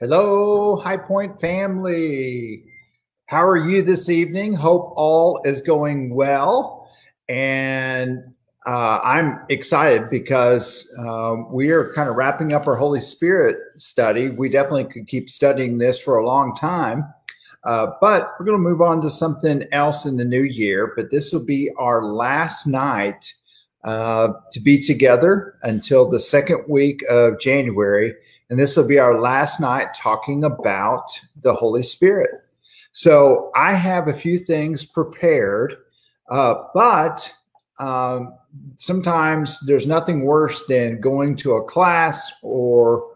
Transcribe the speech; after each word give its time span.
Hello, 0.00 0.76
High 0.76 0.96
Pointe 0.96 1.40
family. 1.40 2.62
How 3.26 3.44
are 3.44 3.56
you 3.56 3.82
this 3.82 4.08
evening? 4.08 4.54
Hope 4.54 4.92
all 4.94 5.42
is 5.44 5.60
going 5.60 6.14
well. 6.14 6.88
And 7.28 8.20
uh, 8.64 9.00
I'm 9.02 9.40
excited 9.48 10.08
because 10.08 10.96
um, 11.00 11.52
we 11.52 11.70
are 11.70 11.92
kind 11.94 12.08
of 12.08 12.14
wrapping 12.14 12.52
up 12.52 12.68
our 12.68 12.76
Holy 12.76 13.00
Spirit 13.00 13.56
study. 13.74 14.28
We 14.28 14.48
definitely 14.48 14.84
could 14.84 15.08
keep 15.08 15.28
studying 15.28 15.78
this 15.78 16.00
for 16.00 16.18
a 16.18 16.24
long 16.24 16.54
time. 16.54 17.12
Uh, 17.64 17.88
but 18.00 18.34
we're 18.38 18.46
going 18.46 18.56
to 18.56 18.62
move 18.62 18.80
on 18.80 19.00
to 19.00 19.10
something 19.10 19.64
else 19.72 20.06
in 20.06 20.16
the 20.16 20.24
new 20.24 20.44
year. 20.44 20.92
But 20.94 21.10
this 21.10 21.32
will 21.32 21.44
be 21.44 21.72
our 21.76 22.04
last 22.04 22.68
night 22.68 23.34
uh, 23.82 24.28
to 24.52 24.60
be 24.60 24.80
together 24.80 25.56
until 25.64 26.08
the 26.08 26.20
second 26.20 26.66
week 26.68 27.02
of 27.10 27.40
January 27.40 28.14
and 28.50 28.58
this 28.58 28.76
will 28.76 28.88
be 28.88 28.98
our 28.98 29.20
last 29.20 29.60
night 29.60 29.94
talking 29.94 30.44
about 30.44 31.06
the 31.42 31.54
Holy 31.54 31.82
Spirit. 31.82 32.30
So 32.92 33.50
I 33.54 33.74
have 33.74 34.08
a 34.08 34.14
few 34.14 34.38
things 34.38 34.84
prepared, 34.84 35.76
uh, 36.30 36.54
but 36.74 37.32
um, 37.78 38.34
sometimes 38.76 39.60
there's 39.60 39.86
nothing 39.86 40.24
worse 40.24 40.66
than 40.66 41.00
going 41.00 41.36
to 41.36 41.54
a 41.54 41.64
class 41.64 42.32
or 42.42 43.12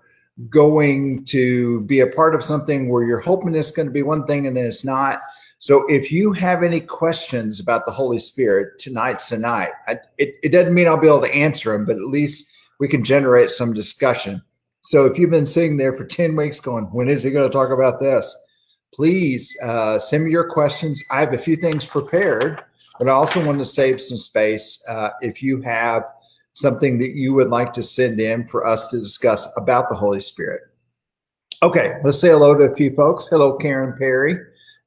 going 0.48 1.24
to 1.26 1.80
be 1.82 2.00
a 2.00 2.06
part 2.06 2.34
of 2.34 2.44
something 2.44 2.88
where 2.88 3.04
you're 3.04 3.20
hoping 3.20 3.54
it's 3.54 3.70
going 3.70 3.86
to 3.86 3.92
be 3.92 4.02
one 4.02 4.26
thing 4.26 4.46
and 4.46 4.56
then 4.56 4.66
it's 4.66 4.84
not. 4.84 5.20
So 5.58 5.86
if 5.88 6.10
you 6.10 6.32
have 6.32 6.62
any 6.62 6.80
questions 6.80 7.60
about 7.60 7.86
the 7.86 7.92
Holy 7.92 8.18
Spirit, 8.18 8.78
tonight's 8.78 9.28
tonight. 9.28 9.70
I, 9.86 9.98
it, 10.18 10.34
it 10.42 10.48
doesn't 10.50 10.74
mean 10.74 10.88
I'll 10.88 10.96
be 10.96 11.06
able 11.06 11.22
to 11.22 11.34
answer 11.34 11.72
them, 11.72 11.84
but 11.84 11.96
at 11.96 12.02
least 12.02 12.50
we 12.80 12.88
can 12.88 13.04
generate 13.04 13.50
some 13.50 13.72
discussion. 13.72 14.42
So 14.82 15.06
if 15.06 15.16
you've 15.16 15.30
been 15.30 15.46
sitting 15.46 15.76
there 15.76 15.96
for 15.96 16.04
10 16.04 16.34
weeks 16.34 16.58
going, 16.58 16.86
when 16.86 17.08
is 17.08 17.22
he 17.22 17.30
going 17.30 17.48
to 17.48 17.56
talk 17.56 17.70
about 17.70 18.00
this? 18.00 18.36
Please 18.92 19.56
uh, 19.62 19.98
send 19.98 20.24
me 20.24 20.32
your 20.32 20.50
questions. 20.50 21.02
I 21.10 21.20
have 21.20 21.32
a 21.32 21.38
few 21.38 21.54
things 21.54 21.86
prepared, 21.86 22.60
but 22.98 23.08
I 23.08 23.12
also 23.12 23.44
want 23.46 23.58
to 23.60 23.64
save 23.64 24.00
some 24.00 24.18
space 24.18 24.84
uh, 24.88 25.10
if 25.20 25.40
you 25.40 25.62
have 25.62 26.04
something 26.52 26.98
that 26.98 27.12
you 27.12 27.32
would 27.32 27.48
like 27.48 27.72
to 27.74 27.82
send 27.82 28.20
in 28.20 28.46
for 28.46 28.66
us 28.66 28.88
to 28.88 28.98
discuss 28.98 29.48
about 29.56 29.88
the 29.88 29.94
Holy 29.94 30.20
Spirit. 30.20 30.62
Okay, 31.62 31.98
let's 32.02 32.18
say 32.18 32.30
hello 32.30 32.56
to 32.56 32.64
a 32.64 32.74
few 32.74 32.92
folks. 32.94 33.28
Hello, 33.28 33.56
Karen 33.56 33.96
Perry. 33.96 34.36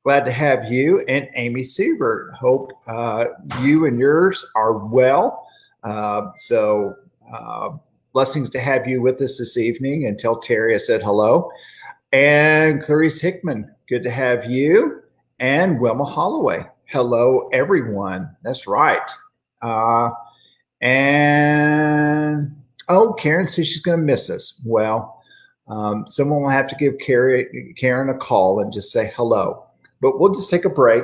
Glad 0.03 0.25
to 0.25 0.31
have 0.31 0.71
you 0.71 1.05
and 1.07 1.29
Amy 1.35 1.63
Siebert. 1.63 2.31
Hope 2.33 2.73
uh, 2.85 3.25
you 3.61 3.85
and 3.85 3.97
yours 3.97 4.45
are 4.55 4.77
well. 4.77 5.47
Uh, 5.83 6.31
so, 6.35 6.93
uh, 7.33 7.69
Blessings 8.15 8.49
to 8.51 8.61
have 8.61 8.87
you 8.87 9.01
with 9.01 9.19
us 9.19 9.39
this 9.39 9.57
evening 9.57 10.05
and 10.05 10.17
tell 10.17 10.37
Terry 10.37 10.73
I 10.73 10.77
said 10.77 11.03
hello. 11.03 11.51
And 12.13 12.81
Clarice 12.81 13.19
Hickman, 13.19 13.69
good 13.89 14.03
to 14.03 14.09
have 14.09 14.45
you. 14.45 15.01
And 15.41 15.81
Wilma 15.81 16.05
Holloway, 16.05 16.65
hello, 16.85 17.49
everyone. 17.51 18.33
That's 18.41 18.67
right. 18.67 19.11
Uh, 19.61 20.11
and 20.79 22.55
oh, 22.87 23.11
Karen 23.19 23.47
says 23.47 23.67
she's 23.67 23.81
going 23.81 23.99
to 23.99 24.05
miss 24.05 24.29
us. 24.29 24.65
Well, 24.65 25.21
um, 25.67 26.05
someone 26.07 26.41
will 26.41 26.47
have 26.47 26.67
to 26.67 26.75
give 26.75 26.97
Karen 26.99 28.09
a 28.09 28.17
call 28.17 28.61
and 28.61 28.71
just 28.71 28.93
say 28.93 29.11
hello. 29.17 29.65
But 29.99 30.21
we'll 30.21 30.33
just 30.33 30.49
take 30.49 30.63
a 30.63 30.69
break. 30.69 31.03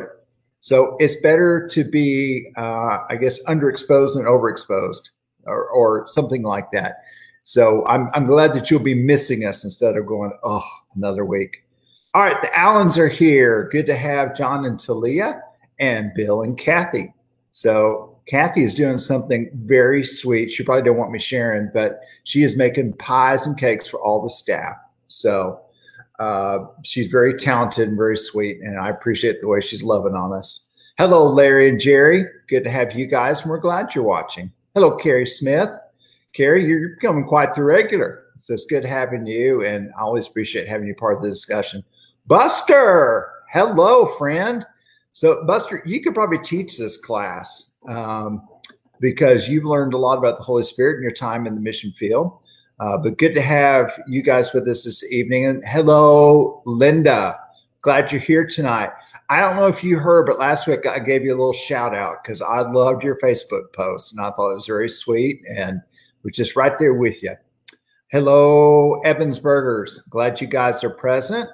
So 0.62 0.96
it's 1.02 1.20
better 1.20 1.68
to 1.74 1.84
be, 1.84 2.54
uh, 2.56 3.00
I 3.10 3.18
guess, 3.18 3.44
underexposed 3.48 4.16
than 4.16 4.28
overexposed 4.28 5.10
or, 5.46 5.70
or 5.70 6.08
something 6.08 6.44
like 6.44 6.70
that. 6.72 7.04
So 7.44 7.86
I'm, 7.88 8.10
I'm 8.14 8.28
glad 8.28 8.54
that 8.54 8.70
you'll 8.70 8.82
be 8.82 8.96
missing 8.96 9.46
us 9.46 9.64
instead 9.64 9.98
of 9.98 10.06
going, 10.06 10.32
oh, 10.44 10.66
another 10.96 11.26
week. 11.26 11.66
All 12.14 12.22
right, 12.22 12.42
the 12.42 12.58
Allens 12.58 12.98
are 12.98 13.08
here. 13.08 13.70
Good 13.72 13.86
to 13.88 13.96
have 13.96 14.36
John 14.36 14.66
and 14.66 14.80
Talia 14.80 15.42
and 15.80 16.14
Bill 16.14 16.42
and 16.42 16.58
Kathy. 16.58 17.14
So 17.52 18.20
Kathy 18.28 18.64
is 18.64 18.74
doing 18.74 18.98
something 18.98 19.50
very 19.54 20.04
sweet. 20.04 20.52
She 20.52 20.64
probably 20.64 20.84
don't 20.84 20.98
want 20.98 21.12
me 21.12 21.20
sharing, 21.20 21.70
but 21.74 22.02
she 22.24 22.44
is 22.44 22.56
making 22.56 22.94
pies 22.94 23.46
and 23.46 23.58
cakes 23.58 23.88
for 23.88 24.00
all 24.00 24.22
the 24.22 24.30
staff. 24.30 24.76
So 25.06 25.62
uh, 26.20 26.60
she's 26.84 27.08
very 27.08 27.34
talented 27.34 27.88
and 27.88 27.98
very 27.98 28.18
sweet, 28.18 28.60
and 28.62 28.80
I 28.80 28.90
appreciate 28.90 29.42
the 29.42 29.48
way 29.48 29.60
she's 29.60 29.82
loving 29.82 30.14
on 30.14 30.34
us. 30.34 30.70
Hello, 30.98 31.28
Larry 31.28 31.68
and 31.68 31.80
Jerry. 31.80 32.26
Good 32.48 32.64
to 32.64 32.70
have 32.70 32.94
you 32.94 33.08
guys, 33.08 33.42
and 33.42 33.50
we're 33.50 33.58
glad 33.58 33.96
you're 33.96 34.04
watching. 34.04 34.52
Hello, 34.74 34.96
Carrie 34.96 35.28
Smith. 35.28 35.70
Carrie, 36.32 36.66
you're 36.66 36.96
becoming 36.96 37.26
quite 37.26 37.54
the 37.54 37.62
regular. 37.62 38.28
So 38.38 38.54
it's 38.54 38.66
good 38.66 38.86
having 38.86 39.26
you, 39.26 39.66
and 39.66 39.92
I 39.98 40.04
always 40.04 40.30
appreciate 40.30 40.70
having 40.70 40.88
you 40.88 40.96
part 40.96 41.18
of 41.18 41.24
the 41.24 41.28
discussion. 41.28 41.84
Buster, 42.26 43.34
hello, 43.52 44.06
friend. 44.06 44.66
So, 45.12 45.46
Buster, 45.46 45.84
you 45.86 46.02
could 46.02 46.16
probably 46.16 46.38
teach 46.38 46.78
this 46.78 46.96
class 46.96 47.76
um, 47.90 48.48
because 49.02 49.50
you've 49.50 49.66
learned 49.66 49.94
a 49.94 49.98
lot 49.98 50.18
about 50.18 50.38
the 50.38 50.44
Holy 50.44 50.64
Spirit 50.64 50.98
in 50.98 51.04
your 51.04 51.12
time 51.12 51.48
in 51.48 51.56
the 51.56 51.60
mission 51.60 51.92
field. 51.92 52.40
Uh, 52.80 52.98
but 52.98 53.18
good 53.18 53.34
to 53.34 53.42
have 53.42 53.92
you 54.08 54.24
guys 54.24 54.54
with 54.54 54.66
us 54.70 54.86
this 54.86 55.12
evening. 55.12 55.48
And 55.48 55.66
hello, 55.66 56.62
Linda. 56.66 57.38
Glad 57.82 58.10
you're 58.10 58.22
here 58.22 58.46
tonight. 58.48 58.92
I 59.32 59.40
don't 59.40 59.56
know 59.56 59.68
if 59.68 59.82
you 59.82 59.98
heard, 59.98 60.26
but 60.26 60.40
last 60.40 60.68
week 60.68 60.86
I 60.86 61.00
gave 61.00 61.24
you 61.24 61.30
a 61.30 61.40
little 61.40 61.54
shout 61.54 61.96
out 61.96 62.22
because 62.22 62.42
I 62.42 62.70
loved 62.70 63.02
your 63.02 63.18
Facebook 63.20 63.72
post 63.74 64.12
and 64.12 64.20
I 64.20 64.30
thought 64.32 64.52
it 64.52 64.56
was 64.56 64.68
very 64.68 64.90
sweet 64.90 65.40
and 65.50 65.80
was 66.24 66.36
just 66.36 66.58
right 66.58 66.78
there 66.78 66.96
with 66.96 67.24
you. 67.24 67.36
Hello, 68.10 69.00
Evans 69.06 69.40
Burgers. 69.40 70.00
Glad 70.10 70.42
you 70.42 70.48
guys 70.48 70.84
are 70.84 70.90
present. 70.90 71.50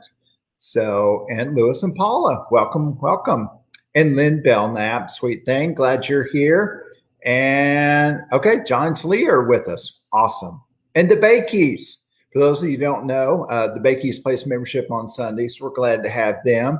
So, 0.57 1.27
and 1.29 1.53
Lewis 1.53 1.83
and 1.83 1.93
Paula, 1.93 2.47
welcome, 2.49 2.97
welcome. 2.99 3.47
And 3.93 4.15
Lynn 4.15 4.41
Belknap, 4.41 5.11
sweet 5.11 5.45
thing. 5.45 5.75
Glad 5.75 6.09
you're 6.09 6.31
here. 6.31 6.83
And 7.25 8.21
okay, 8.31 8.61
John 8.65 8.95
Talia 8.95 9.33
are 9.33 9.45
with 9.45 9.67
us. 9.67 10.07
Awesome. 10.11 10.63
And 10.95 11.11
the 11.11 11.15
Bakeys. 11.15 12.07
For 12.33 12.39
those 12.39 12.63
of 12.63 12.69
you 12.69 12.77
don't 12.77 13.05
know, 13.05 13.43
uh, 13.51 13.71
the 13.71 13.79
Bakeys 13.79 14.17
place 14.17 14.47
membership 14.47 14.89
on 14.89 15.07
Sundays. 15.07 15.61
We're 15.61 15.69
glad 15.69 16.01
to 16.01 16.09
have 16.09 16.43
them. 16.43 16.79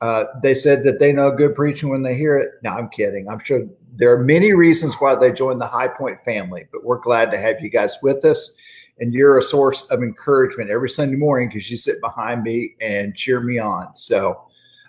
Uh, 0.00 0.24
they 0.42 0.54
said 0.54 0.84
that 0.84 0.98
they 0.98 1.12
know 1.12 1.30
good 1.30 1.54
preaching 1.54 1.88
when 1.88 2.02
they 2.02 2.14
hear 2.14 2.36
it. 2.36 2.50
No, 2.62 2.70
I'm 2.70 2.88
kidding. 2.88 3.28
I'm 3.28 3.40
sure 3.40 3.66
there 3.96 4.12
are 4.12 4.22
many 4.22 4.52
reasons 4.52 4.94
why 4.94 5.16
they 5.16 5.32
joined 5.32 5.60
the 5.60 5.66
High 5.66 5.88
Pointe 5.88 6.24
family, 6.24 6.66
but 6.72 6.84
we're 6.84 7.00
glad 7.00 7.30
to 7.32 7.38
have 7.38 7.60
you 7.60 7.68
guys 7.68 7.96
with 8.02 8.24
us. 8.24 8.56
And 9.00 9.14
you're 9.14 9.38
a 9.38 9.42
source 9.42 9.88
of 9.90 10.02
encouragement 10.02 10.70
every 10.70 10.90
Sunday 10.90 11.16
morning 11.16 11.48
because 11.48 11.70
you 11.70 11.76
sit 11.76 12.00
behind 12.00 12.42
me 12.42 12.74
and 12.80 13.14
cheer 13.14 13.40
me 13.40 13.58
on. 13.58 13.94
So, 13.94 14.42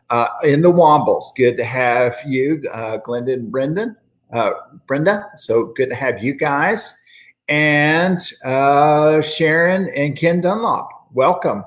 uh, 0.10 0.28
in 0.44 0.62
the 0.62 0.72
Wombles, 0.72 1.26
good 1.36 1.58
to 1.58 1.64
have 1.64 2.16
you, 2.26 2.64
uh, 2.72 2.98
Glenda 3.06 3.34
and 3.34 3.52
Brendan, 3.52 3.96
uh, 4.34 4.54
Brenda. 4.88 5.28
So 5.36 5.72
good 5.76 5.90
to 5.90 5.96
have 5.96 6.24
you 6.24 6.34
guys, 6.34 7.00
and 7.48 8.20
uh, 8.44 9.22
Sharon 9.22 9.90
and 9.96 10.18
Ken 10.18 10.42
Dunlop. 10.42 10.90
Welcome. 11.14 11.64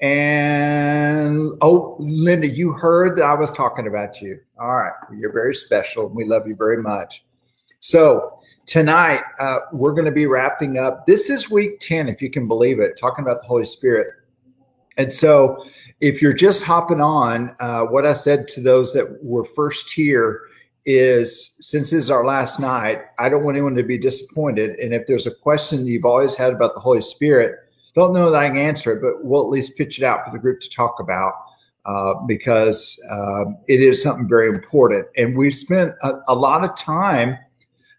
And 0.00 1.52
oh, 1.62 1.96
Linda, 1.98 2.48
you 2.48 2.72
heard 2.72 3.16
that 3.16 3.24
I 3.24 3.34
was 3.34 3.50
talking 3.50 3.86
about 3.86 4.20
you. 4.20 4.38
All 4.60 4.76
right. 4.76 4.92
You're 5.16 5.32
very 5.32 5.54
special. 5.54 6.08
We 6.08 6.26
love 6.26 6.46
you 6.46 6.54
very 6.54 6.82
much. 6.82 7.24
So, 7.80 8.38
tonight, 8.66 9.22
uh, 9.38 9.60
we're 9.72 9.92
going 9.92 10.06
to 10.06 10.12
be 10.12 10.26
wrapping 10.26 10.78
up. 10.78 11.06
This 11.06 11.30
is 11.30 11.50
week 11.50 11.78
10, 11.80 12.08
if 12.08 12.20
you 12.20 12.30
can 12.30 12.48
believe 12.48 12.80
it, 12.80 12.98
talking 13.00 13.24
about 13.24 13.40
the 13.40 13.46
Holy 13.46 13.64
Spirit. 13.64 14.08
And 14.98 15.12
so, 15.12 15.64
if 16.00 16.20
you're 16.20 16.34
just 16.34 16.62
hopping 16.62 17.00
on, 17.00 17.54
uh, 17.60 17.84
what 17.84 18.06
I 18.06 18.12
said 18.12 18.48
to 18.48 18.60
those 18.60 18.92
that 18.92 19.18
were 19.22 19.44
first 19.44 19.92
here 19.92 20.42
is 20.84 21.56
since 21.60 21.90
this 21.90 22.04
is 22.04 22.10
our 22.10 22.24
last 22.24 22.60
night, 22.60 23.02
I 23.18 23.28
don't 23.28 23.44
want 23.44 23.56
anyone 23.56 23.74
to 23.76 23.82
be 23.82 23.98
disappointed. 23.98 24.78
And 24.78 24.94
if 24.94 25.06
there's 25.06 25.26
a 25.26 25.34
question 25.34 25.86
you've 25.86 26.04
always 26.04 26.34
had 26.34 26.52
about 26.52 26.74
the 26.74 26.80
Holy 26.80 27.00
Spirit, 27.00 27.65
don't 27.96 28.12
know 28.12 28.30
that 28.30 28.40
I 28.40 28.48
can 28.48 28.58
answer 28.58 28.92
it, 28.92 29.02
but 29.02 29.24
we'll 29.24 29.42
at 29.42 29.48
least 29.48 29.76
pitch 29.76 29.98
it 29.98 30.04
out 30.04 30.24
for 30.24 30.30
the 30.30 30.38
group 30.38 30.60
to 30.60 30.70
talk 30.70 31.00
about 31.00 31.32
uh, 31.86 32.14
because 32.26 33.02
uh, 33.10 33.46
it 33.68 33.80
is 33.80 34.02
something 34.02 34.28
very 34.28 34.48
important. 34.48 35.06
And 35.16 35.36
we've 35.36 35.54
spent 35.54 35.94
a, 36.02 36.12
a 36.28 36.34
lot 36.34 36.62
of 36.62 36.76
time 36.76 37.38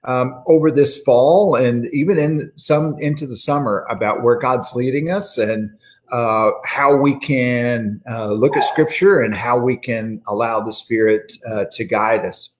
um, 0.03 0.41
over 0.45 0.69
this 0.69 1.01
fall 1.03 1.55
and 1.55 1.87
even 1.87 2.19
in 2.19 2.51
some 2.55 2.95
into 2.99 3.25
the 3.25 3.35
summer 3.35 3.85
about 3.89 4.21
where 4.21 4.37
God's 4.37 4.73
leading 4.75 5.11
us 5.11 5.37
and 5.37 5.69
uh, 6.11 6.51
how 6.63 6.95
we 6.95 7.19
can 7.19 7.99
uh, 8.09 8.31
look 8.31 8.55
at 8.55 8.63
Scripture 8.63 9.21
and 9.21 9.33
how 9.33 9.57
we 9.57 9.75
can 9.75 10.21
allow 10.27 10.61
the 10.61 10.71
Spirit 10.71 11.33
uh, 11.49 11.65
to 11.71 11.83
guide 11.83 12.23
us. 12.23 12.59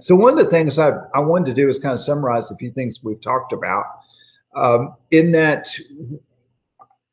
So 0.00 0.16
one 0.16 0.36
of 0.36 0.44
the 0.44 0.50
things 0.50 0.78
I, 0.78 0.90
I 1.14 1.20
wanted 1.20 1.46
to 1.46 1.54
do 1.54 1.68
is 1.68 1.78
kind 1.78 1.94
of 1.94 2.00
summarize 2.00 2.50
a 2.50 2.56
few 2.56 2.70
things 2.72 3.02
we've 3.02 3.20
talked 3.20 3.52
about. 3.52 3.84
Um, 4.54 4.94
in 5.10 5.32
that 5.32 5.68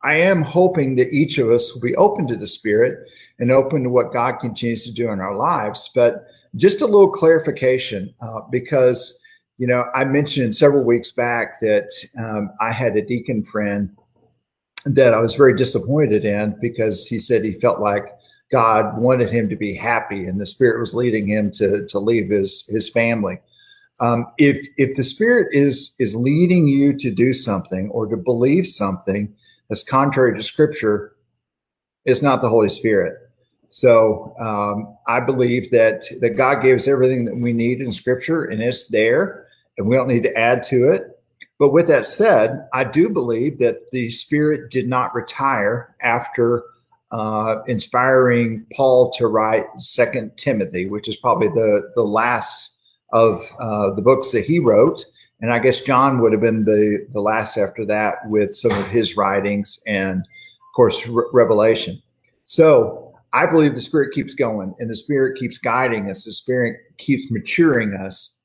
I 0.05 0.13
am 0.13 0.43
hoping 0.43 0.93
that 0.95 1.11
each 1.11 1.39
of 1.39 1.49
us 1.49 1.73
will 1.73 1.81
be 1.81 1.95
open 1.95 2.27
to 2.27 2.35
the 2.35 2.47
Spirit 2.47 3.09
and 3.39 3.51
open 3.51 3.83
to 3.83 3.89
what 3.89 4.13
God 4.13 4.33
continues 4.33 4.85
to 4.85 4.93
do 4.93 5.09
in 5.09 5.19
our 5.19 5.35
lives. 5.35 5.89
But 5.95 6.27
just 6.55 6.81
a 6.81 6.85
little 6.85 7.09
clarification, 7.09 8.13
uh, 8.21 8.41
because 8.51 9.19
you 9.57 9.65
know 9.65 9.85
I 9.95 10.05
mentioned 10.05 10.55
several 10.55 10.83
weeks 10.83 11.11
back 11.11 11.59
that 11.61 11.89
um, 12.19 12.51
I 12.61 12.71
had 12.71 12.95
a 12.95 13.05
deacon 13.05 13.43
friend 13.43 13.89
that 14.85 15.15
I 15.15 15.19
was 15.19 15.33
very 15.33 15.55
disappointed 15.55 16.23
in 16.23 16.55
because 16.61 17.07
he 17.07 17.17
said 17.17 17.43
he 17.43 17.53
felt 17.53 17.81
like 17.81 18.05
God 18.51 18.99
wanted 18.99 19.31
him 19.31 19.49
to 19.49 19.55
be 19.55 19.73
happy 19.73 20.25
and 20.25 20.39
the 20.39 20.45
Spirit 20.45 20.79
was 20.79 20.93
leading 20.93 21.27
him 21.27 21.49
to, 21.51 21.83
to 21.87 21.97
leave 21.97 22.29
his, 22.29 22.67
his 22.67 22.89
family. 22.89 23.39
Um, 23.99 24.27
if 24.37 24.59
if 24.77 24.95
the 24.95 25.03
Spirit 25.03 25.47
is 25.51 25.95
is 25.97 26.15
leading 26.15 26.67
you 26.67 26.93
to 26.97 27.09
do 27.09 27.33
something 27.33 27.89
or 27.89 28.05
to 28.05 28.17
believe 28.17 28.67
something 28.67 29.33
that's 29.69 29.83
contrary 29.83 30.35
to 30.35 30.43
Scripture, 30.43 31.15
it's 32.05 32.21
not 32.21 32.41
the 32.41 32.49
Holy 32.49 32.69
Spirit. 32.69 33.17
So 33.69 34.35
um, 34.39 34.95
I 35.07 35.19
believe 35.19 35.71
that 35.71 36.05
that 36.21 36.37
God 36.37 36.61
gave 36.61 36.75
us 36.75 36.87
everything 36.87 37.25
that 37.25 37.35
we 37.35 37.51
need 37.51 37.81
in 37.81 37.91
Scripture, 37.91 38.45
and 38.45 38.61
it's 38.61 38.89
there, 38.89 39.45
and 39.77 39.87
we 39.87 39.95
don't 39.95 40.07
need 40.07 40.23
to 40.23 40.37
add 40.37 40.63
to 40.63 40.89
it. 40.91 41.19
But 41.57 41.71
with 41.71 41.87
that 41.87 42.05
said, 42.05 42.67
I 42.73 42.83
do 42.83 43.09
believe 43.09 43.59
that 43.59 43.91
the 43.91 44.11
Spirit 44.11 44.71
did 44.71 44.87
not 44.87 45.15
retire 45.15 45.95
after 46.01 46.63
uh, 47.11 47.63
inspiring 47.67 48.65
Paul 48.73 49.11
to 49.11 49.27
write 49.27 49.65
Second 49.77 50.37
Timothy, 50.37 50.87
which 50.87 51.07
is 51.07 51.15
probably 51.15 51.47
the 51.49 51.91
the 51.95 52.03
last 52.03 52.71
of 53.11 53.41
uh, 53.59 53.91
the 53.91 54.01
books 54.01 54.31
that 54.31 54.45
he 54.45 54.59
wrote. 54.59 55.03
And 55.45 55.53
I 55.53 55.59
guess 55.59 55.81
John 55.81 56.21
would 56.21 56.31
have 56.31 56.41
been 56.41 56.65
the 56.65 57.05
the 57.11 57.21
last 57.21 57.55
after 57.55 57.85
that 57.85 58.15
with 58.25 58.55
some 58.55 58.71
of 58.71 58.87
his 58.87 59.15
writings 59.15 59.79
and, 59.85 60.21
of 60.21 60.75
course, 60.75 61.05
Re- 61.07 61.29
Revelation. 61.33 62.01
So 62.45 63.13
I 63.31 63.45
believe 63.45 63.75
the 63.75 63.81
Spirit 63.81 64.11
keeps 64.11 64.33
going, 64.33 64.73
and 64.79 64.89
the 64.89 64.95
Spirit 64.95 65.37
keeps 65.37 65.59
guiding 65.59 66.09
us. 66.09 66.23
The 66.23 66.31
Spirit 66.31 66.77
keeps 66.97 67.29
maturing 67.29 67.93
us 67.93 68.35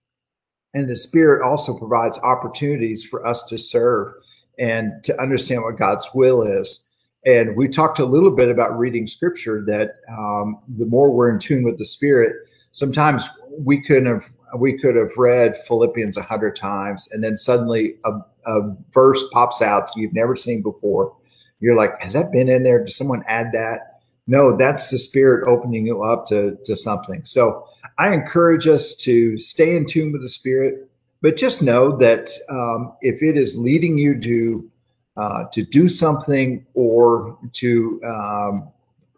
and 0.74 0.88
the 0.88 0.96
Spirit 0.96 1.42
also 1.42 1.76
provides 1.76 2.18
opportunities 2.18 3.04
for 3.04 3.26
us 3.26 3.46
to 3.46 3.58
serve 3.58 4.12
and 4.58 4.92
to 5.04 5.20
understand 5.20 5.62
what 5.62 5.78
God's 5.78 6.08
will 6.14 6.42
is. 6.42 6.92
And 7.26 7.56
we 7.56 7.68
talked 7.68 7.98
a 7.98 8.04
little 8.04 8.30
bit 8.30 8.48
about 8.48 8.78
reading 8.78 9.06
scripture 9.06 9.64
that 9.66 9.96
um, 10.10 10.58
the 10.78 10.86
more 10.86 11.10
we're 11.10 11.30
in 11.30 11.38
tune 11.38 11.64
with 11.64 11.78
the 11.78 11.84
Spirit, 11.84 12.36
sometimes 12.72 13.28
we 13.58 13.82
couldn't 13.82 14.06
have 14.06 14.30
we 14.56 14.78
could 14.78 14.96
have 14.96 15.16
read 15.16 15.56
Philippians 15.66 16.16
a 16.16 16.22
hundred 16.22 16.56
times, 16.56 17.08
and 17.12 17.22
then 17.22 17.36
suddenly 17.36 17.96
a, 18.04 18.12
a 18.46 18.76
verse 18.92 19.22
pops 19.32 19.62
out 19.62 19.86
that 19.86 19.96
you've 19.96 20.14
never 20.14 20.36
seen 20.36 20.62
before. 20.62 21.14
You're 21.60 21.76
like, 21.76 22.00
has 22.00 22.14
that 22.14 22.32
been 22.32 22.48
in 22.48 22.62
there? 22.62 22.78
Did 22.78 22.92
someone 22.92 23.22
add 23.28 23.52
that? 23.52 24.00
No, 24.26 24.56
that's 24.56 24.90
the 24.90 24.98
Spirit 24.98 25.48
opening 25.48 25.86
you 25.86 26.02
up 26.02 26.26
to 26.28 26.56
to 26.64 26.76
something. 26.76 27.24
So 27.24 27.66
I 27.98 28.12
encourage 28.12 28.66
us 28.66 28.94
to 28.96 29.38
stay 29.38 29.76
in 29.76 29.86
tune 29.86 30.12
with 30.12 30.22
the 30.22 30.28
Spirit, 30.28 30.88
but 31.20 31.36
just 31.36 31.62
know 31.62 31.96
that 31.98 32.30
um, 32.50 32.94
if 33.02 33.22
it 33.22 33.36
is 33.36 33.58
leading 33.58 33.98
you 33.98 34.20
to 34.20 34.70
uh, 35.16 35.44
to 35.52 35.62
do 35.62 35.88
something 35.88 36.64
or 36.74 37.38
to 37.52 38.00
um, 38.04 38.68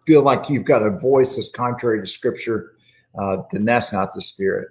feel 0.07 0.23
like 0.23 0.49
you've 0.49 0.65
got 0.65 0.83
a 0.83 0.91
voice 0.91 1.37
that's 1.37 1.51
contrary 1.51 2.01
to 2.01 2.07
Scripture, 2.07 2.73
uh, 3.19 3.39
then 3.53 3.65
that's 3.65 3.93
not 3.93 4.13
the 4.13 4.21
Spirit. 4.21 4.69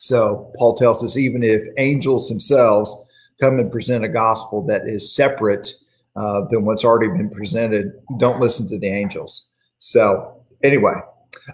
So 0.00 0.50
Paul 0.56 0.74
tells 0.74 1.04
us 1.04 1.18
even 1.18 1.42
if 1.42 1.62
angels 1.76 2.30
themselves 2.30 3.04
come 3.38 3.58
and 3.58 3.70
present 3.70 4.02
a 4.02 4.08
gospel 4.08 4.64
that 4.66 4.88
is 4.88 5.14
separate 5.14 5.74
uh, 6.16 6.46
than 6.48 6.64
what's 6.64 6.86
already 6.86 7.08
been 7.08 7.28
presented, 7.28 7.92
don't 8.18 8.40
listen 8.40 8.66
to 8.68 8.78
the 8.78 8.88
angels. 8.88 9.52
So 9.76 10.42
anyway, 10.62 10.94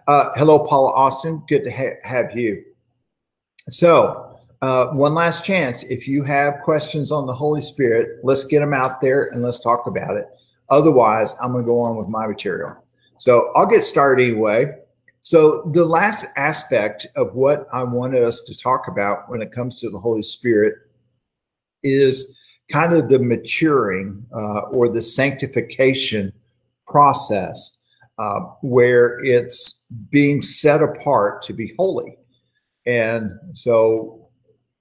uh, 0.07 0.31
hello, 0.37 0.65
Paula 0.65 0.93
Austin. 0.93 1.43
Good 1.49 1.65
to 1.65 1.71
ha- 1.73 1.99
have 2.05 2.37
you. 2.37 2.63
So, 3.69 4.39
uh, 4.63 4.91
one 4.91 5.15
last 5.15 5.45
chance. 5.45 5.83
If 5.83 6.07
you 6.07 6.23
have 6.23 6.61
questions 6.61 7.11
on 7.11 7.27
the 7.27 7.35
Holy 7.35 7.61
Spirit, 7.61 8.21
let's 8.23 8.45
get 8.45 8.61
them 8.61 8.73
out 8.73 9.01
there 9.01 9.31
and 9.33 9.43
let's 9.43 9.61
talk 9.61 9.89
about 9.89 10.17
it. 10.17 10.29
Otherwise, 10.71 11.35
I'm 11.43 11.51
going 11.51 11.65
to 11.65 11.67
go 11.67 11.81
on 11.81 11.97
with 11.97 12.07
my 12.07 12.29
material. 12.29 12.77
So, 13.17 13.53
I'll 13.57 13.67
get 13.67 13.85
started 13.85 14.23
anyway. 14.23 14.73
So, 15.27 15.69
the 15.75 15.85
last 15.85 16.25
aspect 16.37 17.05
of 17.17 17.35
what 17.35 17.67
I 17.73 17.83
wanted 17.83 18.23
us 18.23 18.45
to 18.45 18.57
talk 18.57 18.87
about 18.87 19.29
when 19.29 19.43
it 19.43 19.51
comes 19.51 19.81
to 19.81 19.91
the 19.91 19.99
Holy 19.99 20.23
Spirit 20.23 20.77
is 21.83 22.41
kind 22.71 22.93
of 22.93 23.09
the 23.09 23.19
maturing 23.19 24.25
uh, 24.33 24.61
or 24.71 24.89
the 24.89 25.03
sanctification 25.03 26.33
process 26.87 27.87
uh, 28.19 28.39
where 28.63 29.19
it's 29.25 29.93
being 30.13 30.43
set 30.43 30.81
apart 30.81 31.43
to 31.43 31.53
be 31.53 31.75
holy. 31.77 32.17
And 32.87 33.33
so 33.51 34.29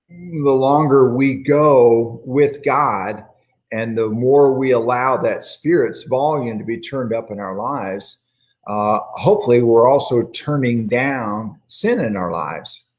the 0.09 0.51
longer 0.51 1.15
we 1.15 1.41
go 1.41 2.21
with 2.23 2.63
God 2.63 3.25
and 3.71 3.97
the 3.97 4.09
more 4.09 4.53
we 4.53 4.73
allow 4.73 5.17
that 5.17 5.43
spirit's 5.43 6.03
volume 6.03 6.59
to 6.59 6.65
be 6.65 6.79
turned 6.79 7.15
up 7.15 7.31
in 7.31 7.39
our 7.39 7.57
lives, 7.57 8.24
uh, 8.67 8.99
hopefully 9.11 9.61
we're 9.61 9.87
also 9.87 10.27
turning 10.29 10.87
down 10.87 11.59
sin 11.67 11.99
in 11.99 12.17
our 12.17 12.31
lives. 12.31 12.91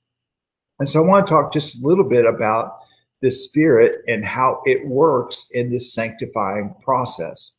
And 0.79 0.89
so 0.89 1.03
I 1.03 1.07
want 1.07 1.27
to 1.27 1.31
talk 1.31 1.53
just 1.53 1.83
a 1.83 1.87
little 1.87 2.05
bit 2.05 2.25
about 2.27 2.79
the 3.23 3.31
spirit 3.31 4.03
and 4.07 4.25
how 4.25 4.61
it 4.67 4.87
works 4.87 5.51
in 5.55 5.71
this 5.71 5.93
sanctifying 5.93 6.75
process. 6.81 7.55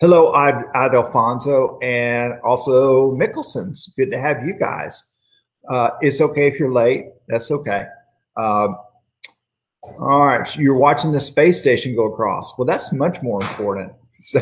Hello, 0.00 0.32
I'm 0.32 0.64
I'd 0.74 0.94
Alfonso 0.94 1.78
and 1.80 2.34
also 2.42 3.14
Mickelson's. 3.16 3.92
Good 3.98 4.10
to 4.12 4.18
have 4.18 4.46
you 4.46 4.54
guys. 4.54 5.16
Uh, 5.68 5.90
it's 6.00 6.22
okay 6.22 6.48
if 6.48 6.58
you're 6.58 6.72
late. 6.72 7.06
That's 7.28 7.50
okay. 7.50 7.86
Uh, 8.34 8.68
all 9.82 10.26
right, 10.26 10.56
you're 10.56 10.76
watching 10.76 11.12
the 11.12 11.20
space 11.20 11.60
station 11.60 11.94
go 11.94 12.10
across. 12.10 12.56
Well, 12.58 12.64
that's 12.64 12.92
much 12.92 13.22
more 13.22 13.42
important. 13.42 13.92
So, 14.22 14.40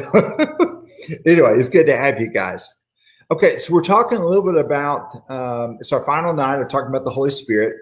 anyway, 1.27 1.55
it's 1.57 1.69
good 1.69 1.87
to 1.87 1.97
have 1.97 2.21
you 2.21 2.29
guys. 2.29 2.75
Okay, 3.31 3.59
so 3.59 3.75
we're 3.75 3.83
talking 3.83 4.19
a 4.19 4.27
little 4.27 4.45
bit 4.45 4.57
about 4.57 5.15
um, 5.31 5.77
it's 5.81 5.93
our 5.93 6.05
final 6.05 6.33
night 6.33 6.61
of 6.61 6.69
talking 6.69 6.89
about 6.89 7.05
the 7.05 7.11
Holy 7.11 7.31
Spirit. 7.31 7.77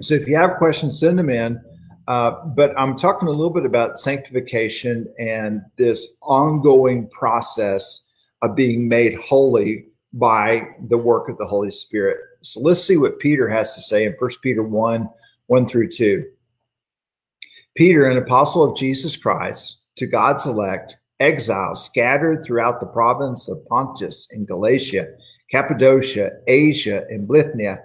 So, 0.00 0.14
if 0.14 0.26
you 0.26 0.36
have 0.36 0.56
questions, 0.58 0.98
send 0.98 1.18
them 1.18 1.30
in. 1.30 1.60
Uh, 2.08 2.44
but 2.54 2.78
I'm 2.78 2.96
talking 2.96 3.28
a 3.28 3.32
little 3.32 3.52
bit 3.52 3.64
about 3.64 3.98
sanctification 3.98 5.12
and 5.18 5.62
this 5.76 6.16
ongoing 6.22 7.08
process 7.10 8.14
of 8.42 8.54
being 8.54 8.88
made 8.88 9.14
holy 9.14 9.86
by 10.12 10.68
the 10.88 10.98
work 10.98 11.28
of 11.28 11.36
the 11.36 11.46
Holy 11.46 11.70
Spirit. 11.70 12.18
So 12.42 12.60
let's 12.60 12.82
see 12.82 12.96
what 12.96 13.18
Peter 13.18 13.48
has 13.48 13.74
to 13.74 13.80
say 13.80 14.04
in 14.04 14.12
1 14.12 14.30
Peter 14.42 14.62
1 14.62 15.08
1 15.46 15.68
through 15.68 15.88
2. 15.90 16.24
Peter, 17.76 18.08
an 18.08 18.18
apostle 18.18 18.64
of 18.64 18.76
Jesus 18.76 19.16
Christ, 19.16 19.82
to 19.96 20.06
God's 20.06 20.46
elect, 20.46 20.96
exiles 21.20 21.84
scattered 21.84 22.44
throughout 22.44 22.80
the 22.80 22.86
province 22.86 23.48
of 23.48 23.64
Pontus 23.66 24.28
and 24.32 24.46
Galatia, 24.46 25.06
Cappadocia, 25.50 26.30
Asia, 26.46 27.04
and 27.08 27.28
Bithynia 27.28 27.78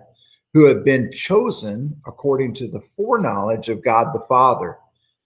who 0.54 0.66
have 0.66 0.84
been 0.84 1.12
chosen 1.14 1.96
according 2.06 2.54
to 2.56 2.68
the 2.68 2.82
foreknowledge 2.82 3.70
of 3.70 3.84
God 3.84 4.08
the 4.14 4.26
Father 4.28 4.78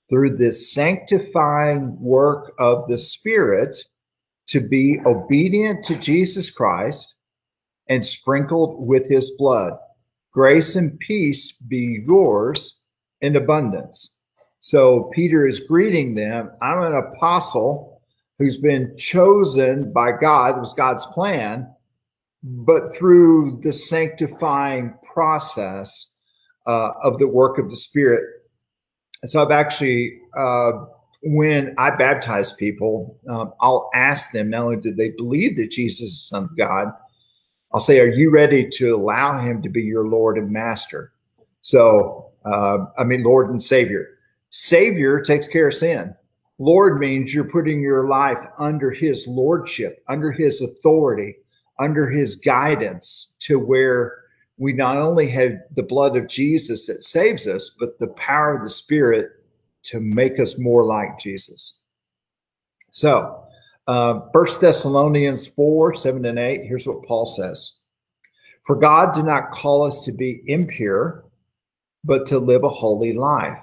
through 0.09 0.37
this 0.37 0.71
sanctifying 0.71 1.99
work 1.99 2.53
of 2.59 2.87
the 2.87 2.97
Spirit 2.97 3.75
to 4.47 4.59
be 4.59 4.99
obedient 5.05 5.83
to 5.85 5.95
Jesus 5.95 6.51
Christ 6.51 7.15
and 7.89 8.05
sprinkled 8.05 8.85
with 8.87 9.09
his 9.09 9.35
blood. 9.37 9.73
Grace 10.31 10.75
and 10.75 10.99
peace 10.99 11.53
be 11.53 12.03
yours 12.05 12.85
in 13.21 13.35
abundance. 13.35 14.19
So 14.59 15.09
Peter 15.15 15.47
is 15.47 15.61
greeting 15.61 16.13
them. 16.13 16.51
I'm 16.61 16.83
an 16.83 16.95
apostle 16.95 17.94
who's 18.39 18.57
been 18.57 18.95
chosen 18.97 19.91
by 19.93 20.11
God, 20.11 20.57
it 20.57 20.59
was 20.59 20.73
God's 20.73 21.05
plan 21.07 21.67
but 22.45 22.95
through 22.95 23.59
the 23.63 23.73
sanctifying 23.73 24.93
process 25.01 26.15
uh, 26.67 26.91
of 27.01 27.17
the 27.17 27.27
work 27.27 27.57
of 27.57 27.69
the 27.69 27.75
Spirit. 27.75 28.23
And 29.23 29.31
so 29.31 29.41
I've 29.41 29.51
actually, 29.51 30.19
uh, 30.37 30.73
when 31.23 31.73
I 31.79 31.89
baptize 31.89 32.53
people, 32.53 33.19
um, 33.27 33.53
I'll 33.61 33.89
ask 33.95 34.31
them 34.31 34.51
not 34.51 34.61
only 34.61 34.77
do 34.77 34.93
they 34.93 35.09
believe 35.09 35.57
that 35.57 35.71
Jesus 35.71 36.01
is 36.01 36.27
Son 36.27 36.43
of 36.43 36.57
God, 36.57 36.89
I'll 37.73 37.79
say, 37.79 37.99
Are 37.99 38.07
you 38.07 38.29
ready 38.29 38.69
to 38.73 38.95
allow 38.95 39.39
Him 39.39 39.63
to 39.63 39.69
be 39.69 39.81
your 39.81 40.07
Lord 40.07 40.37
and 40.37 40.51
Master? 40.51 41.13
So, 41.61 42.31
uh, 42.45 42.85
I 42.97 43.03
mean, 43.05 43.23
Lord 43.23 43.49
and 43.49 43.61
Savior. 43.61 44.09
Savior 44.51 45.19
takes 45.19 45.47
care 45.47 45.69
of 45.69 45.73
sin. 45.73 46.13
Lord 46.57 46.99
means 46.99 47.33
you're 47.33 47.49
putting 47.49 47.81
your 47.81 48.07
life 48.07 48.39
under 48.57 48.91
His 48.91 49.27
Lordship, 49.27 50.03
under 50.07 50.31
His 50.31 50.61
authority 50.61 51.35
under 51.79 52.09
his 52.09 52.35
guidance 52.35 53.35
to 53.39 53.59
where 53.59 54.23
we 54.57 54.73
not 54.73 54.97
only 54.97 55.27
have 55.27 55.53
the 55.75 55.83
blood 55.83 56.15
of 56.15 56.27
Jesus 56.27 56.87
that 56.87 57.03
saves 57.03 57.47
us, 57.47 57.75
but 57.77 57.99
the 57.99 58.07
power 58.09 58.55
of 58.55 58.63
the 58.63 58.69
Spirit 58.69 59.31
to 59.83 59.99
make 59.99 60.39
us 60.39 60.57
more 60.57 60.85
like 60.85 61.19
Jesus. 61.19 61.83
So, 62.91 63.43
uh, 63.87 64.21
First 64.33 64.61
Thessalonians 64.61 65.45
4 65.45 65.93
7 65.93 66.25
and 66.25 66.39
8, 66.39 66.65
here's 66.65 66.87
what 66.87 67.03
Paul 67.03 67.25
says 67.25 67.81
For 68.63 68.77
God 68.77 69.13
did 69.13 69.25
not 69.25 69.51
call 69.51 69.83
us 69.83 70.01
to 70.05 70.13
be 70.13 70.41
impure, 70.47 71.25
but 72.05 72.25
to 72.27 72.39
live 72.39 72.63
a 72.63 72.69
holy 72.69 73.13
life. 73.13 73.61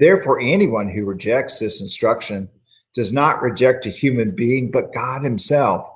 Therefore, 0.00 0.40
anyone 0.40 0.90
who 0.90 1.06
rejects 1.06 1.60
this 1.60 1.82
instruction 1.82 2.50
does 2.94 3.12
not 3.12 3.42
reject 3.42 3.86
a 3.86 3.90
human 3.90 4.32
being, 4.32 4.72
but 4.72 4.94
God 4.94 5.24
Himself, 5.24 5.86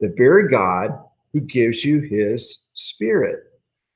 the 0.00 0.14
very 0.18 0.48
God 0.50 0.92
who 1.34 1.42
gives 1.42 1.84
you 1.84 2.00
His 2.02 2.70
Spirit. 2.74 3.40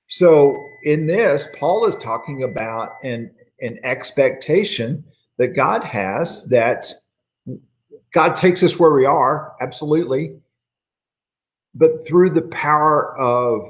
So, 0.09 0.65
in 0.85 1.07
this, 1.07 1.49
Paul 1.59 1.87
is 1.87 1.97
talking 1.97 2.45
about 2.45 2.93
an, 3.05 3.33
an 3.63 3.79
expectation 3.85 5.05
that 5.39 5.51
God 5.57 5.85
has 5.85 6.49
that 6.51 6.93
God 8.15 8.37
takes 8.37 8.63
us 8.63 8.79
where 8.79 8.93
we 8.93 9.07
are, 9.07 9.55
absolutely. 9.61 10.39
But 11.75 12.07
through 12.07 12.31
the 12.31 12.43
power 12.43 13.17
of 13.19 13.63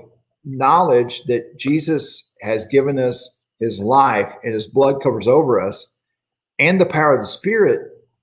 knowledge 0.45 1.25
that 1.25 1.59
Jesus 1.59 2.35
has 2.43 2.67
given 2.67 2.99
us 2.99 3.38
his 3.59 3.79
life 3.81 4.35
and 4.45 4.55
his 4.55 4.67
blood 4.67 5.03
covers 5.03 5.27
over 5.27 5.61
us, 5.61 6.01
and 6.59 6.81
the 6.81 6.87
power 6.87 7.15
of 7.15 7.23
the 7.23 7.29
Spirit, 7.29 7.81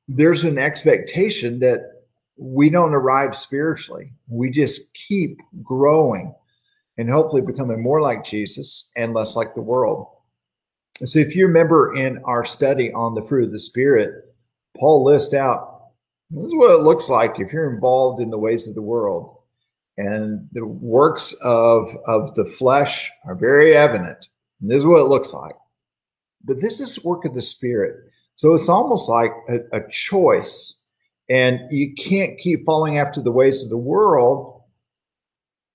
there's 0.08 0.44
an 0.44 0.58
expectation 0.58 1.60
that 1.60 2.04
we 2.38 2.70
don't 2.70 2.94
arrive 2.94 3.36
spiritually. 3.36 4.12
We 4.28 4.50
just 4.50 4.94
keep 4.94 5.40
growing 5.64 6.34
and 6.98 7.10
hopefully 7.10 7.42
becoming 7.42 7.82
more 7.82 8.02
like 8.02 8.24
Jesus 8.24 8.92
and 8.98 9.14
less 9.14 9.36
like 9.36 9.54
the 9.54 9.62
world. 9.62 10.08
So, 10.96 11.20
if 11.20 11.36
you 11.36 11.48
remember 11.48 11.96
in 11.96 12.22
our 12.24 12.46
study 12.46 12.92
on 12.94 13.16
the 13.16 13.22
fruit 13.22 13.46
of 13.46 13.52
the 13.52 13.60
Spirit, 13.60 14.34
Paul 14.78 15.04
lists 15.04 15.34
out 15.34 15.76
this 16.32 16.46
is 16.46 16.56
what 16.56 16.72
it 16.72 16.84
looks 16.84 17.10
like 17.10 17.40
if 17.40 17.54
you're 17.54 17.74
involved 17.74 18.22
in 18.22 18.30
the 18.30 18.38
ways 18.38 18.68
of 18.68 18.76
the 18.76 18.82
world. 18.82 19.38
And 19.98 20.50
the 20.52 20.66
works 20.66 21.34
of, 21.42 21.96
of 22.06 22.36
the 22.36 22.46
flesh 22.46 23.10
are 23.26 23.36
very 23.36 23.76
evident. 23.76 24.28
And 24.62 24.70
this 24.70 24.78
is 24.78 24.86
what 24.86 25.02
it 25.02 25.06
looks 25.06 25.34
like. 25.34 25.56
But 26.44 26.62
this 26.62 26.80
is 26.80 27.04
work 27.04 27.26
of 27.26 27.34
the 27.34 27.42
Spirit. 27.42 27.96
So 28.36 28.54
it's 28.54 28.70
almost 28.70 29.10
like 29.10 29.32
a, 29.50 29.60
a 29.78 29.90
choice. 29.90 30.84
And 31.30 31.60
you 31.72 31.94
can't 31.96 32.38
keep 32.38 32.66
following 32.66 33.00
after 33.00 33.22
the 33.22 33.32
ways 33.32 33.64
of 33.64 33.70
the 33.70 33.78
world 33.78 34.62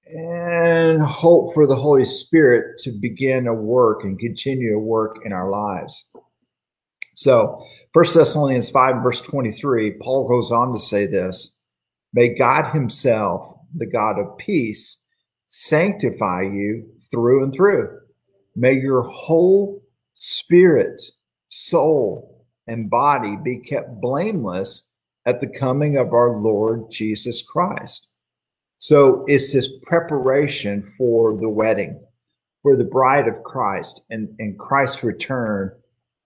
and 0.06 1.00
hope 1.02 1.52
for 1.54 1.66
the 1.66 1.76
Holy 1.76 2.04
Spirit 2.04 2.78
to 2.80 2.90
begin 2.90 3.46
a 3.46 3.54
work 3.54 4.04
and 4.04 4.18
continue 4.18 4.76
a 4.76 4.80
work 4.80 5.18
in 5.24 5.32
our 5.32 5.50
lives. 5.50 6.14
So, 7.14 7.62
First 7.92 8.14
Thessalonians 8.14 8.70
5, 8.70 9.02
verse 9.02 9.20
23, 9.20 9.98
Paul 10.00 10.28
goes 10.28 10.50
on 10.50 10.72
to 10.72 10.78
say 10.78 11.06
this 11.06 11.64
May 12.12 12.30
God 12.30 12.72
Himself, 12.72 13.54
the 13.74 13.86
God 13.86 14.18
of 14.18 14.38
peace, 14.38 15.06
sanctify 15.46 16.42
you 16.42 16.88
through 17.10 17.44
and 17.44 17.52
through. 17.52 17.99
May 18.56 18.74
your 18.74 19.02
whole 19.02 19.82
spirit, 20.14 21.00
soul, 21.48 22.46
and 22.66 22.90
body 22.90 23.36
be 23.42 23.58
kept 23.58 24.00
blameless 24.00 24.94
at 25.26 25.40
the 25.40 25.48
coming 25.48 25.96
of 25.96 26.12
our 26.12 26.36
Lord 26.36 26.90
Jesus 26.90 27.42
Christ. 27.42 28.14
So 28.78 29.24
it's 29.26 29.52
this 29.52 29.78
preparation 29.82 30.82
for 30.82 31.36
the 31.36 31.48
wedding, 31.48 32.00
for 32.62 32.76
the 32.76 32.84
bride 32.84 33.28
of 33.28 33.42
Christ 33.42 34.02
and, 34.10 34.34
and 34.38 34.58
Christ's 34.58 35.04
return 35.04 35.72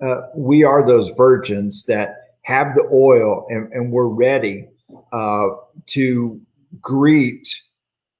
uh, 0.04 0.22
we 0.34 0.64
are 0.64 0.86
those 0.86 1.10
virgins 1.10 1.84
that 1.86 2.36
have 2.42 2.74
the 2.74 2.88
oil 2.92 3.46
and, 3.48 3.72
and 3.72 3.90
we're 3.90 4.06
ready 4.06 4.66
uh, 5.12 5.48
to 5.86 6.40
greet 6.80 7.48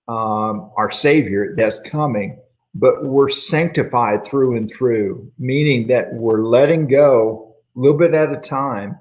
um, 0.08 0.70
our 0.76 0.90
Savior 0.90 1.54
that's 1.56 1.80
coming, 1.80 2.38
but 2.74 3.04
we're 3.04 3.28
sanctified 3.28 4.24
through 4.24 4.56
and 4.56 4.70
through, 4.70 5.30
meaning 5.38 5.86
that 5.86 6.12
we're 6.14 6.42
letting 6.42 6.88
go 6.88 7.54
a 7.76 7.78
little 7.78 7.98
bit 7.98 8.14
at 8.14 8.32
a 8.32 8.36
time 8.36 8.98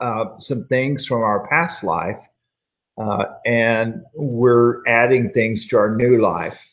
uh, 0.00 0.36
some 0.38 0.66
things 0.66 1.06
from 1.06 1.22
our 1.22 1.46
past 1.48 1.84
life, 1.84 2.20
uh, 2.98 3.24
and 3.46 4.02
we're 4.14 4.86
adding 4.86 5.30
things 5.30 5.66
to 5.66 5.76
our 5.76 5.94
new 5.94 6.18
life. 6.20 6.70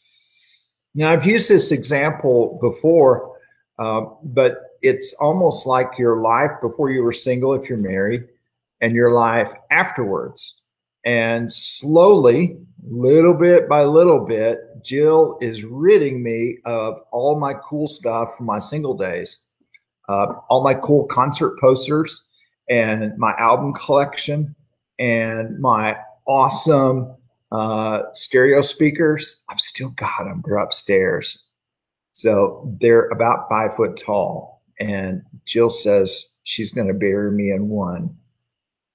Now, 0.96 1.12
I've 1.12 1.26
used 1.26 1.50
this 1.50 1.72
example 1.72 2.58
before, 2.62 3.36
uh, 3.80 4.02
but 4.24 4.58
it's 4.82 5.14
almost 5.14 5.66
like 5.66 5.98
your 5.98 6.18
life 6.18 6.52
before 6.62 6.90
you 6.90 7.04
were 7.04 7.14
single, 7.14 7.54
if 7.54 7.70
you're 7.70 7.78
married, 7.78 8.28
and 8.82 8.94
your 8.94 9.12
life 9.12 9.54
afterwards. 9.70 10.64
And 11.06 11.52
slowly, 11.52 12.58
little 12.84 13.34
bit 13.34 13.70
by 13.70 13.84
little 13.84 14.26
bit, 14.26 14.60
Jill 14.84 15.38
is 15.42 15.64
ridding 15.64 16.24
me 16.24 16.58
of 16.66 17.00
all 17.12 17.40
my 17.40 17.54
cool 17.54 17.88
stuff 17.88 18.36
from 18.38 18.46
my 18.46 18.60
single 18.60 18.96
days, 18.96 19.50
uh, 20.10 20.34
all 20.50 20.64
my 20.64 20.74
cool 20.74 21.06
concert 21.06 21.60
posters, 21.60 22.30
and 22.70 23.18
my 23.18 23.34
album 23.38 23.74
collection, 23.74 24.56
and 25.00 25.60
my 25.60 25.98
awesome 26.28 27.16
uh, 27.52 28.04
stereo 28.14 28.62
speakers. 28.62 29.44
I've 29.50 29.60
still 29.60 29.90
got 29.92 30.24
them. 30.24 30.42
They're 30.46 30.58
upstairs. 30.58 31.48
So 32.14 32.76
they're 32.80 33.08
about 33.08 33.48
five 33.50 33.76
foot 33.76 33.98
tall 33.98 34.62
and 34.82 35.22
Jill 35.46 35.70
says 35.70 36.40
she's 36.44 36.72
going 36.72 36.88
to 36.88 36.94
bury 36.94 37.32
me 37.32 37.52
in 37.52 37.70
one. 37.70 38.16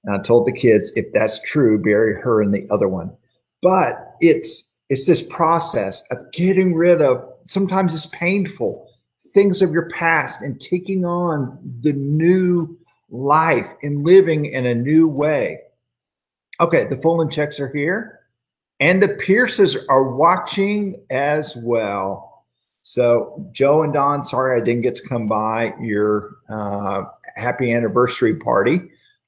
And 0.03 0.15
I 0.15 0.19
told 0.19 0.45
the 0.45 0.51
kids, 0.51 0.91
if 0.95 1.11
that's 1.13 1.41
true, 1.43 1.81
bury 1.81 2.13
her 2.21 2.41
in 2.41 2.51
the 2.51 2.67
other 2.69 2.89
one. 2.89 3.15
But 3.61 4.15
it's 4.19 4.76
it's 4.89 5.05
this 5.05 5.23
process 5.23 6.03
of 6.11 6.31
getting 6.31 6.73
rid 6.73 7.01
of. 7.01 7.27
Sometimes 7.43 7.93
it's 7.93 8.07
painful 8.07 8.87
things 9.33 9.61
of 9.61 9.71
your 9.71 9.89
past 9.89 10.41
and 10.41 10.59
taking 10.59 11.05
on 11.05 11.57
the 11.81 11.93
new 11.93 12.77
life 13.09 13.71
and 13.83 14.03
living 14.03 14.45
in 14.45 14.65
a 14.65 14.75
new 14.75 15.07
way. 15.07 15.59
Okay, 16.59 16.85
the 16.85 16.97
Fullen 16.97 17.29
checks 17.29 17.59
are 17.59 17.71
here, 17.71 18.21
and 18.79 19.01
the 19.01 19.09
Pierces 19.09 19.85
are 19.89 20.15
watching 20.15 20.95
as 21.09 21.55
well. 21.63 22.45
So, 22.81 23.47
Joe 23.51 23.83
and 23.83 23.93
Don, 23.93 24.23
sorry 24.23 24.59
I 24.59 24.63
didn't 24.63 24.81
get 24.81 24.95
to 24.95 25.07
come 25.07 25.27
by 25.27 25.73
your 25.79 26.37
uh, 26.49 27.03
happy 27.35 27.71
anniversary 27.73 28.35
party. 28.35 28.81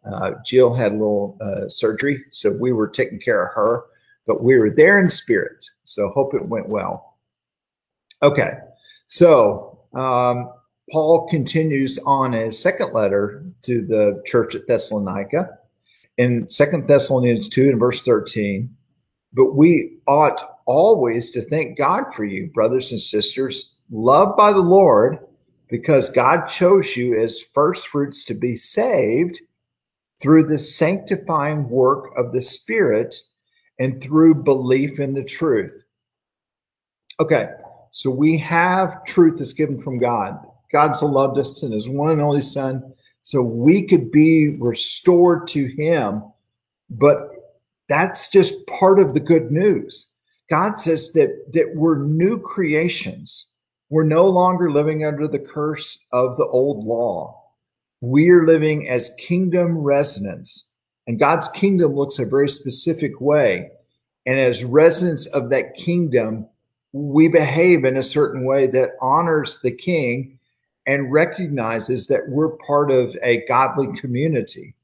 Uh, 0.10 0.32
Jill 0.46 0.74
had 0.74 0.94
a 0.94 0.96
little 0.96 1.38
uh, 1.42 1.68
surgery, 1.68 2.24
so 2.30 2.58
we 2.60 2.72
were 2.72 2.88
taking 2.88 3.20
care 3.20 3.46
of 3.46 3.54
her, 3.54 3.84
but 4.30 4.44
we 4.44 4.60
were 4.60 4.70
there 4.70 5.00
in 5.00 5.10
spirit. 5.10 5.66
So, 5.86 6.10
hope 6.10 6.36
it 6.36 6.46
went 6.46 6.70
well. 6.70 7.18
Okay, 8.22 8.52
so 9.08 9.80
um, 9.96 10.52
Paul 10.92 11.28
continues 11.30 11.98
on 12.06 12.34
his 12.34 12.62
second 12.62 12.94
letter 12.94 13.44
to 13.64 13.84
the 13.84 14.22
church 14.28 14.54
at 14.54 14.68
Thessalonica 14.68 15.50
in 16.20 16.48
Second 16.48 16.88
Thessalonians 16.88 17.50
2 17.50 17.70
and 17.70 17.80
verse 17.80 18.04
13. 18.04 18.70
But 19.34 19.56
we 19.56 19.98
ought 20.08 20.40
always 20.68 21.32
to 21.32 21.42
thank 21.42 21.76
God 21.76 22.14
for 22.14 22.24
you, 22.24 22.52
brothers 22.54 22.92
and 22.92 23.02
sisters, 23.02 23.80
loved 23.90 24.38
by 24.38 24.54
the 24.54 24.60
Lord, 24.60 25.18
because 25.70 26.12
God 26.12 26.46
chose 26.46 26.96
you 26.96 27.20
as 27.20 27.42
first 27.42 27.88
fruits 27.88 28.24
to 28.26 28.36
be 28.36 28.56
saved 28.56 29.40
through 30.22 30.44
the 30.44 30.60
sanctifying 30.60 31.68
work 31.68 32.12
of 32.16 32.32
the 32.32 32.44
Spirit 32.44 33.16
and 33.80 34.02
through 34.02 34.36
belief 34.36 35.00
in 35.00 35.14
the 35.14 35.24
truth. 35.24 35.84
Okay, 37.20 37.50
so 37.92 38.10
we 38.12 38.38
have 38.38 39.04
truth 39.06 39.40
that's 39.40 39.54
given 39.54 39.80
from 39.80 39.98
God. 39.98 40.38
God's 40.72 41.02
loved 41.02 41.38
us 41.38 41.64
and 41.64 41.74
his 41.74 41.90
one 41.90 42.12
and 42.12 42.22
only 42.22 42.42
Son, 42.42 42.94
so 43.22 43.42
we 43.42 43.88
could 43.88 44.12
be 44.12 44.58
restored 44.60 45.48
to 45.48 45.66
him. 45.66 46.24
But 46.90 47.30
that's 47.88 48.30
just 48.30 48.68
part 48.68 49.00
of 49.00 49.14
the 49.14 49.20
good 49.20 49.52
news. 49.52 50.16
God 50.50 50.80
says 50.80 51.12
that, 51.14 51.52
that 51.54 51.76
we're 51.76 52.04
new 52.04 52.40
creations. 52.40 53.56
We're 53.90 54.04
no 54.04 54.28
longer 54.28 54.72
living 54.72 55.06
under 55.06 55.28
the 55.28 55.40
curse 55.40 56.08
of 56.12 56.38
the 56.38 56.46
old 56.46 56.84
law. 56.84 57.44
We 58.02 58.30
are 58.30 58.46
living 58.46 58.88
as 58.88 59.14
kingdom 59.18 59.78
residents. 59.78 60.69
And 61.10 61.18
God's 61.18 61.48
kingdom 61.48 61.96
looks 61.96 62.20
a 62.20 62.26
very 62.26 62.50
specific 62.50 63.20
way. 63.20 63.72
And 64.28 64.38
as 64.38 64.64
residents 64.64 65.26
of 65.26 65.50
that 65.50 65.74
kingdom, 65.74 66.48
we 66.94 67.28
behave 67.28 67.84
in 67.84 67.98
a 67.98 68.04
certain 68.04 68.46
way 68.46 68.68
that 68.68 68.92
honors 69.02 69.60
the 69.62 69.72
king 69.72 70.38
and 70.86 71.12
recognizes 71.12 72.06
that 72.10 72.30
we're 72.30 72.56
part 72.58 72.92
of 72.92 73.18
a 73.24 73.44
godly 73.48 73.88
community. 74.00 74.76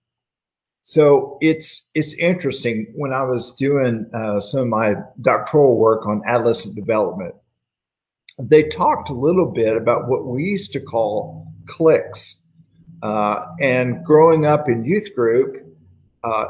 So 0.82 1.38
it's 1.42 1.92
it's 1.94 2.16
interesting 2.16 2.92
when 2.96 3.14
I 3.14 3.22
was 3.22 3.56
doing 3.56 4.10
uh, 4.12 4.40
some 4.40 4.62
of 4.62 4.68
my 4.68 4.96
doctoral 5.22 5.78
work 5.78 6.08
on 6.08 6.24
adolescent 6.26 6.76
development. 6.76 7.36
They 8.40 8.64
talked 8.64 9.12
a 9.12 9.14
little 9.14 9.52
bit 9.52 9.78
about 9.78 10.08
what 10.08 10.26
we 10.26 10.44
used 10.44 10.74
to 10.74 10.80
call 10.80 11.54
cliques, 11.68 12.42
uh, 13.04 13.46
and 13.62 14.04
growing 14.04 14.48
up 14.48 14.68
in 14.68 14.86
youth 14.86 15.14
group, 15.16 15.65
uh, 16.26 16.46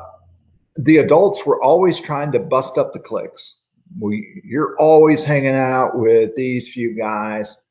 the 0.78 0.98
adults 0.98 1.46
were 1.46 1.62
always 1.62 2.00
trying 2.00 2.32
to 2.32 2.40
bust 2.40 2.78
up 2.78 2.94
the 2.94 3.00
cliques. 3.00 3.68
We, 4.00 4.42
you're 4.44 4.76
always 4.80 5.24
hanging 5.24 5.56
out 5.56 5.98
with 5.98 6.36
these 6.36 6.72
few 6.72 6.96
guys 6.98 7.62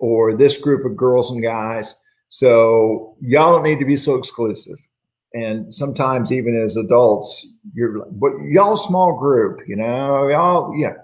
or 0.00 0.36
this 0.36 0.60
group 0.60 0.84
of 0.84 0.96
girls 0.96 1.30
and 1.30 1.42
guys. 1.42 2.02
So 2.28 3.16
y'all 3.20 3.52
don't 3.52 3.62
need 3.62 3.78
to 3.78 3.84
be 3.84 3.96
so 3.96 4.16
exclusive 4.16 4.76
and 5.36 5.72
sometimes 5.72 6.32
even 6.32 6.58
as 6.58 6.76
adults, 6.76 7.60
you're 7.74 8.06
but 8.12 8.32
y'all 8.46 8.76
small 8.76 9.18
group, 9.18 9.60
you 9.68 9.76
know, 9.76 10.28
y'all 10.28 10.74
yeah. 10.76 10.94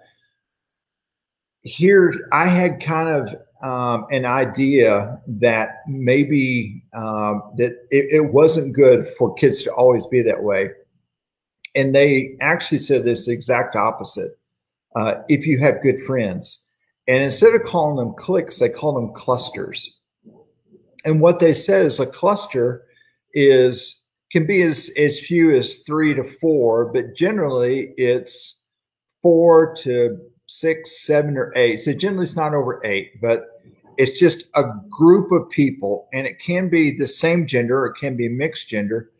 Here, 1.64 2.12
I 2.32 2.46
had 2.46 2.82
kind 2.82 3.08
of 3.08 3.36
um, 3.62 4.06
an 4.10 4.24
idea 4.24 5.20
that 5.26 5.82
maybe 5.86 6.82
um, 6.94 7.42
that 7.56 7.72
it, 7.90 8.06
it 8.10 8.32
wasn't 8.32 8.74
good 8.74 9.06
for 9.06 9.34
kids 9.34 9.62
to 9.62 9.72
always 9.72 10.06
be 10.06 10.22
that 10.22 10.42
way, 10.42 10.70
and 11.74 11.94
they 11.94 12.36
actually 12.40 12.78
said 12.78 13.04
this 13.04 13.28
exact 13.28 13.76
opposite. 13.76 14.32
Uh, 14.94 15.14
if 15.28 15.46
you 15.46 15.58
have 15.58 15.82
good 15.82 16.00
friends, 16.00 16.74
and 17.08 17.22
instead 17.22 17.54
of 17.54 17.62
calling 17.62 17.96
them 17.96 18.14
cliques, 18.18 18.58
they 18.58 18.68
call 18.68 18.94
them 18.94 19.12
clusters. 19.14 19.98
And 21.04 21.20
what 21.20 21.38
they 21.38 21.52
said 21.52 21.86
is 21.86 21.98
a 21.98 22.06
cluster 22.06 22.84
is 23.32 23.98
can 24.32 24.46
be 24.46 24.62
as, 24.62 24.90
as 24.96 25.20
few 25.20 25.54
as 25.54 25.82
three 25.82 26.14
to 26.14 26.24
four, 26.24 26.90
but 26.92 27.14
generally 27.14 27.92
it's 27.96 28.66
four 29.20 29.74
to 29.76 30.18
six, 30.46 31.04
seven, 31.04 31.36
or 31.36 31.52
eight. 31.54 31.78
So 31.80 31.92
generally 31.92 32.24
it's 32.24 32.36
not 32.36 32.54
over 32.54 32.80
eight, 32.84 33.20
but 33.20 33.51
it's 33.98 34.18
just 34.18 34.44
a 34.54 34.64
group 34.88 35.30
of 35.32 35.48
people, 35.50 36.08
and 36.12 36.26
it 36.26 36.38
can 36.38 36.68
be 36.68 36.96
the 36.96 37.06
same 37.06 37.46
gender, 37.46 37.80
or 37.80 37.86
it 37.86 37.98
can 37.98 38.16
be 38.16 38.28
mixed 38.28 38.68
gender. 38.68 39.10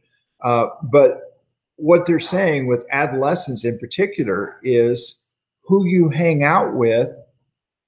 Uh, 0.41 0.67
but 0.85 1.43
what 1.76 2.07
they're 2.07 2.21
saying 2.21 2.67
with 2.67 2.87
adolescents 2.91 3.64
in 3.64 3.79
particular 3.79 4.59
is 4.62 5.31
who 5.62 5.87
you 5.87 6.09
hang 6.09 6.43
out 6.43 6.75
with 6.75 7.11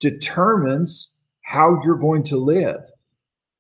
determines 0.01 1.21
how 1.43 1.81
you're 1.85 1.97
going 1.97 2.23
to 2.23 2.37
live 2.37 2.81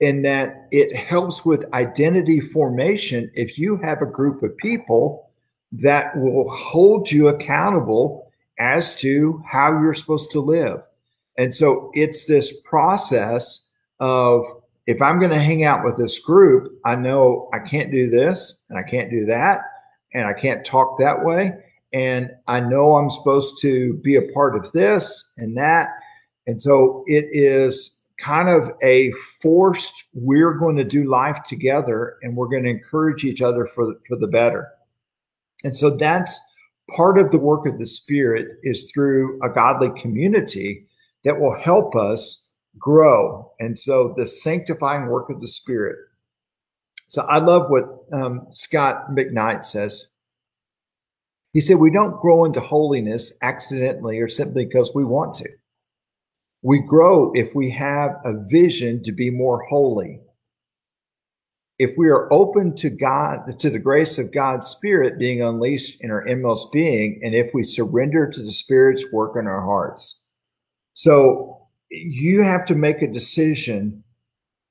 in 0.00 0.22
that 0.22 0.66
it 0.70 0.94
helps 0.94 1.44
with 1.44 1.72
identity 1.72 2.40
formation 2.40 3.30
if 3.34 3.58
you 3.58 3.76
have 3.76 4.02
a 4.02 4.06
group 4.06 4.42
of 4.42 4.56
people 4.58 5.30
that 5.72 6.16
will 6.16 6.48
hold 6.50 7.10
you 7.10 7.28
accountable 7.28 8.30
as 8.58 8.94
to 8.96 9.42
how 9.46 9.70
you're 9.80 9.94
supposed 9.94 10.30
to 10.30 10.40
live. 10.40 10.82
And 11.38 11.54
so 11.54 11.90
it's 11.94 12.26
this 12.26 12.60
process 12.62 13.72
of 14.00 14.44
if 14.86 15.00
I'm 15.00 15.18
going 15.18 15.30
to 15.30 15.40
hang 15.40 15.64
out 15.64 15.84
with 15.84 15.96
this 15.96 16.18
group, 16.18 16.68
I 16.84 16.96
know 16.96 17.48
I 17.52 17.58
can't 17.58 17.90
do 17.90 18.08
this 18.08 18.64
and 18.68 18.78
I 18.78 18.82
can't 18.82 19.10
do 19.10 19.24
that 19.26 19.62
and 20.12 20.26
I 20.26 20.32
can't 20.32 20.64
talk 20.64 20.98
that 20.98 21.24
way. 21.24 21.52
And 21.92 22.30
I 22.48 22.60
know 22.60 22.96
I'm 22.96 23.10
supposed 23.10 23.60
to 23.62 24.00
be 24.02 24.16
a 24.16 24.32
part 24.32 24.56
of 24.56 24.70
this 24.72 25.34
and 25.38 25.56
that. 25.56 25.90
And 26.46 26.60
so 26.60 27.04
it 27.06 27.26
is 27.30 28.04
kind 28.18 28.48
of 28.48 28.70
a 28.82 29.10
forced 29.42 30.04
we're 30.14 30.54
going 30.54 30.76
to 30.76 30.84
do 30.84 31.08
life 31.08 31.42
together 31.42 32.16
and 32.22 32.36
we're 32.36 32.48
going 32.48 32.64
to 32.64 32.70
encourage 32.70 33.24
each 33.24 33.42
other 33.42 33.66
for 33.66 33.86
the, 33.86 33.98
for 34.06 34.16
the 34.16 34.28
better 34.28 34.68
and 35.64 35.74
so 35.74 35.90
that's 35.90 36.40
part 36.94 37.18
of 37.18 37.30
the 37.32 37.38
work 37.38 37.66
of 37.66 37.78
the 37.78 37.86
spirit 37.86 38.58
is 38.62 38.90
through 38.92 39.40
a 39.42 39.48
godly 39.48 39.90
community 40.00 40.86
that 41.24 41.38
will 41.38 41.58
help 41.58 41.94
us 41.94 42.52
grow 42.78 43.52
and 43.60 43.78
so 43.78 44.12
the 44.16 44.26
sanctifying 44.26 45.06
work 45.06 45.30
of 45.30 45.40
the 45.40 45.48
spirit 45.48 45.96
so 47.06 47.22
i 47.28 47.38
love 47.38 47.70
what 47.70 47.84
um, 48.12 48.46
scot 48.50 49.10
mcknight 49.10 49.64
says 49.64 50.14
he 51.52 51.60
said 51.60 51.76
we 51.76 51.90
don't 51.90 52.20
grow 52.20 52.44
into 52.44 52.60
holiness 52.60 53.36
accidentally 53.42 54.18
or 54.18 54.28
simply 54.28 54.64
because 54.64 54.92
we 54.94 55.04
want 55.04 55.34
to 55.34 55.48
we 56.64 56.78
grow 56.78 57.30
if 57.34 57.54
we 57.54 57.70
have 57.72 58.12
a 58.24 58.42
vision 58.50 59.02
to 59.02 59.12
be 59.12 59.28
more 59.28 59.62
holy. 59.64 60.22
If 61.78 61.92
we 61.98 62.08
are 62.08 62.32
open 62.32 62.74
to 62.76 62.88
God, 62.88 63.60
to 63.60 63.68
the 63.68 63.78
grace 63.78 64.16
of 64.16 64.32
God's 64.32 64.68
Spirit 64.68 65.18
being 65.18 65.42
unleashed 65.42 65.98
in 66.00 66.10
our 66.10 66.26
inmost 66.26 66.72
being, 66.72 67.20
and 67.22 67.34
if 67.34 67.50
we 67.52 67.64
surrender 67.64 68.30
to 68.30 68.42
the 68.42 68.50
Spirit's 68.50 69.04
work 69.12 69.36
in 69.36 69.46
our 69.46 69.60
hearts. 69.60 70.23
So 70.94 71.68
you 71.90 72.42
have 72.42 72.64
to 72.66 72.74
make 72.74 73.02
a 73.02 73.12
decision. 73.12 74.02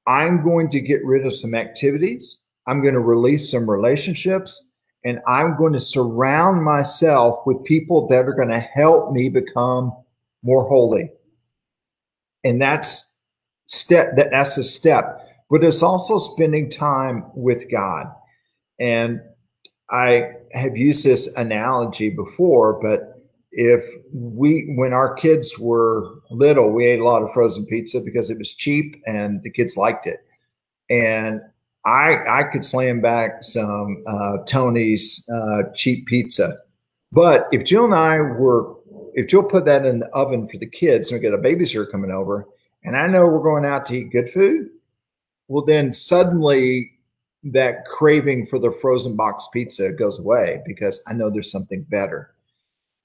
I'm 0.08 0.44
going 0.44 0.70
to 0.72 0.82
get 0.82 1.06
rid 1.06 1.26
of 1.26 1.36
some 1.36 1.56
activities. 1.56 2.46
I'm 2.68 2.82
going 2.82 2.96
to 2.96 3.00
release 3.00 3.52
some 3.52 3.70
relationships 3.70 4.72
and 5.06 5.20
I'm 5.28 5.58
going 5.58 5.74
to 5.74 5.80
surround 5.80 6.64
myself 6.64 7.40
with 7.46 7.64
people 7.64 8.08
that 8.08 8.26
are 8.26 8.34
going 8.34 8.50
to 8.50 8.60
help 8.60 9.12
me 9.12 9.30
become 9.30 9.94
more 10.44 10.68
holy 10.68 11.10
and 12.44 12.62
that's 12.62 13.18
step 13.66 14.16
that 14.16 14.30
that's 14.32 14.58
a 14.58 14.64
step 14.64 15.22
but 15.50 15.64
it's 15.64 15.82
also 15.82 16.18
spending 16.18 16.70
time 16.70 17.24
with 17.34 17.72
god 17.72 18.08
and 18.80 19.22
i 19.90 20.30
have 20.52 20.76
used 20.78 21.06
this 21.06 21.34
analogy 21.38 22.10
before 22.10 22.74
but 22.82 23.13
if 23.56 23.86
we 24.12 24.74
when 24.76 24.94
our 24.94 25.14
kids 25.14 25.58
were 25.60 26.16
little 26.32 26.72
we 26.72 26.86
ate 26.86 27.00
a 27.00 27.04
lot 27.04 27.22
of 27.22 27.32
frozen 27.34 27.66
pizza 27.68 28.02
because 28.02 28.30
it 28.30 28.38
was 28.38 28.54
cheap 28.54 29.02
and 29.06 29.42
the 29.44 29.50
kids 29.50 29.78
liked 29.78 30.08
it 30.08 30.26
and 30.90 31.40
i 31.86 32.18
i 32.30 32.44
could 32.44 32.66
slam 32.66 33.00
back 33.00 33.44
some 33.44 34.04
uh, 34.08 34.38
tony's 34.48 35.30
uh, 35.34 35.64
cheap 35.76 36.06
pizza 36.08 36.58
but 37.12 37.48
if 37.52 37.64
jill 37.64 37.86
and 37.86 37.94
i 37.94 38.20
were 38.20 38.76
if 39.14 39.28
Jill 39.28 39.44
put 39.44 39.66
that 39.66 39.86
in 39.86 40.00
the 40.00 40.08
oven 40.10 40.48
for 40.48 40.58
the 40.58 40.68
kids 40.68 41.12
and 41.12 41.20
we 41.20 41.22
get 41.22 41.34
a 41.34 41.38
babysitter 41.38 41.90
coming 41.90 42.12
over, 42.12 42.48
and 42.84 42.98
I 42.98 43.08
know 43.08 43.28
we're 43.28 43.44
going 43.44 43.66
out 43.66 43.86
to 43.88 43.96
eat 43.96 44.12
good 44.12 44.30
food, 44.30 44.70
well, 45.48 45.64
then 45.64 45.94
suddenly 45.94 46.92
that 47.44 47.86
craving 47.86 48.46
for 48.46 48.58
the 48.58 48.72
frozen 48.72 49.16
box 49.16 49.48
pizza 49.54 49.92
goes 49.92 50.20
away 50.20 50.62
because 50.66 51.04
I 51.08 51.14
know 51.14 51.30
there's 51.30 51.52
something 51.52 51.86
better. 51.90 52.33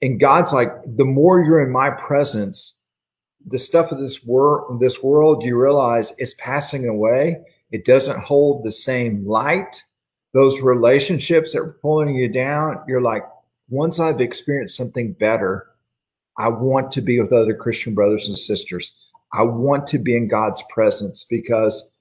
And 0.01 0.19
God's 0.19 0.53
like, 0.53 0.69
the 0.85 1.05
more 1.05 1.43
you're 1.43 1.63
in 1.63 1.71
my 1.71 1.89
presence, 1.89 2.85
the 3.45 3.59
stuff 3.59 3.91
of 3.91 3.99
this 3.99 4.25
world, 4.25 4.79
this 4.79 5.03
world, 5.03 5.43
you 5.43 5.57
realize 5.57 6.17
is 6.19 6.33
passing 6.35 6.87
away. 6.87 7.37
It 7.71 7.85
doesn't 7.85 8.19
hold 8.19 8.63
the 8.63 8.71
same 8.71 9.27
light. 9.27 9.83
Those 10.33 10.61
relationships 10.61 11.53
that 11.53 11.61
are 11.61 11.77
pulling 11.81 12.15
you 12.15 12.29
down, 12.29 12.81
you're 12.87 13.01
like, 13.01 13.23
once 13.69 13.99
I've 13.99 14.21
experienced 14.21 14.77
something 14.77 15.13
better, 15.13 15.67
I 16.37 16.49
want 16.49 16.91
to 16.91 17.01
be 17.01 17.19
with 17.19 17.33
other 17.33 17.53
Christian 17.53 17.93
brothers 17.93 18.27
and 18.27 18.37
sisters. 18.37 18.95
I 19.33 19.43
want 19.43 19.85
to 19.87 19.99
be 19.99 20.15
in 20.15 20.27
God's 20.27 20.63
presence 20.69 21.25
because 21.29 21.95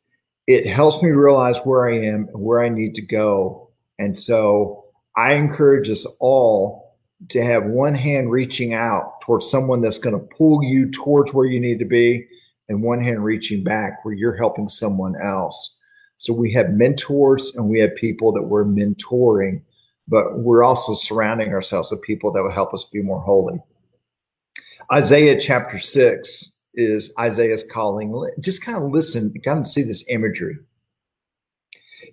it 0.47 0.67
helps 0.67 1.03
me 1.03 1.11
realize 1.11 1.59
where 1.65 1.89
I 1.89 1.99
am 1.99 2.29
and 2.33 2.41
where 2.41 2.63
I 2.63 2.69
need 2.69 2.95
to 2.95 3.03
go. 3.03 3.71
And 3.99 4.19
so 4.19 4.85
I 5.17 5.35
encourage 5.35 5.91
us 5.91 6.07
all 6.21 6.88
to 7.31 7.43
have 7.43 7.65
one 7.67 7.95
hand 7.95 8.31
reaching 8.31 8.75
out 8.75 9.21
towards 9.21 9.51
someone 9.51 9.81
that's 9.81 9.99
going 9.99 10.19
to 10.19 10.37
pull 10.37 10.63
you 10.63 10.91
towards 10.91 11.35
where 11.35 11.47
you 11.47 11.61
need 11.61 11.79
to 11.79 11.85
be, 11.85 12.27
and 12.69 12.83
one 12.83 13.03
hand 13.03 13.25
reaching 13.25 13.65
back 13.65 14.05
where 14.05 14.15
you're 14.15 14.37
helping 14.37 14.69
someone 14.69 15.15
else. 15.23 15.83
So 16.17 16.33
we 16.33 16.53
have 16.53 16.71
mentors 16.71 17.55
and 17.55 17.69
we 17.69 17.79
have 17.81 17.95
people 17.95 18.33
that 18.33 18.43
we're 18.43 18.65
mentoring, 18.65 19.63
but 20.07 20.39
we're 20.39 20.65
also 20.65 20.93
surrounding 20.93 21.55
ourselves 21.55 21.91
with 21.91 22.03
people 22.03 22.33
that 22.33 22.43
will 22.43 22.51
help 22.51 22.75
us 22.75 22.91
be 22.93 23.03
more 23.03 23.21
holy. 23.21 23.61
Isaiah 24.93 25.39
chapter 25.39 25.79
six 25.79 26.63
is 26.75 27.15
Isaiah's 27.19 27.65
calling. 27.71 28.15
Just 28.41 28.65
kind 28.65 28.79
of 28.79 28.91
listen, 28.91 29.33
kind 29.45 29.61
of 29.61 29.67
see 29.67 29.83
this 29.83 30.09
imagery. 30.11 30.57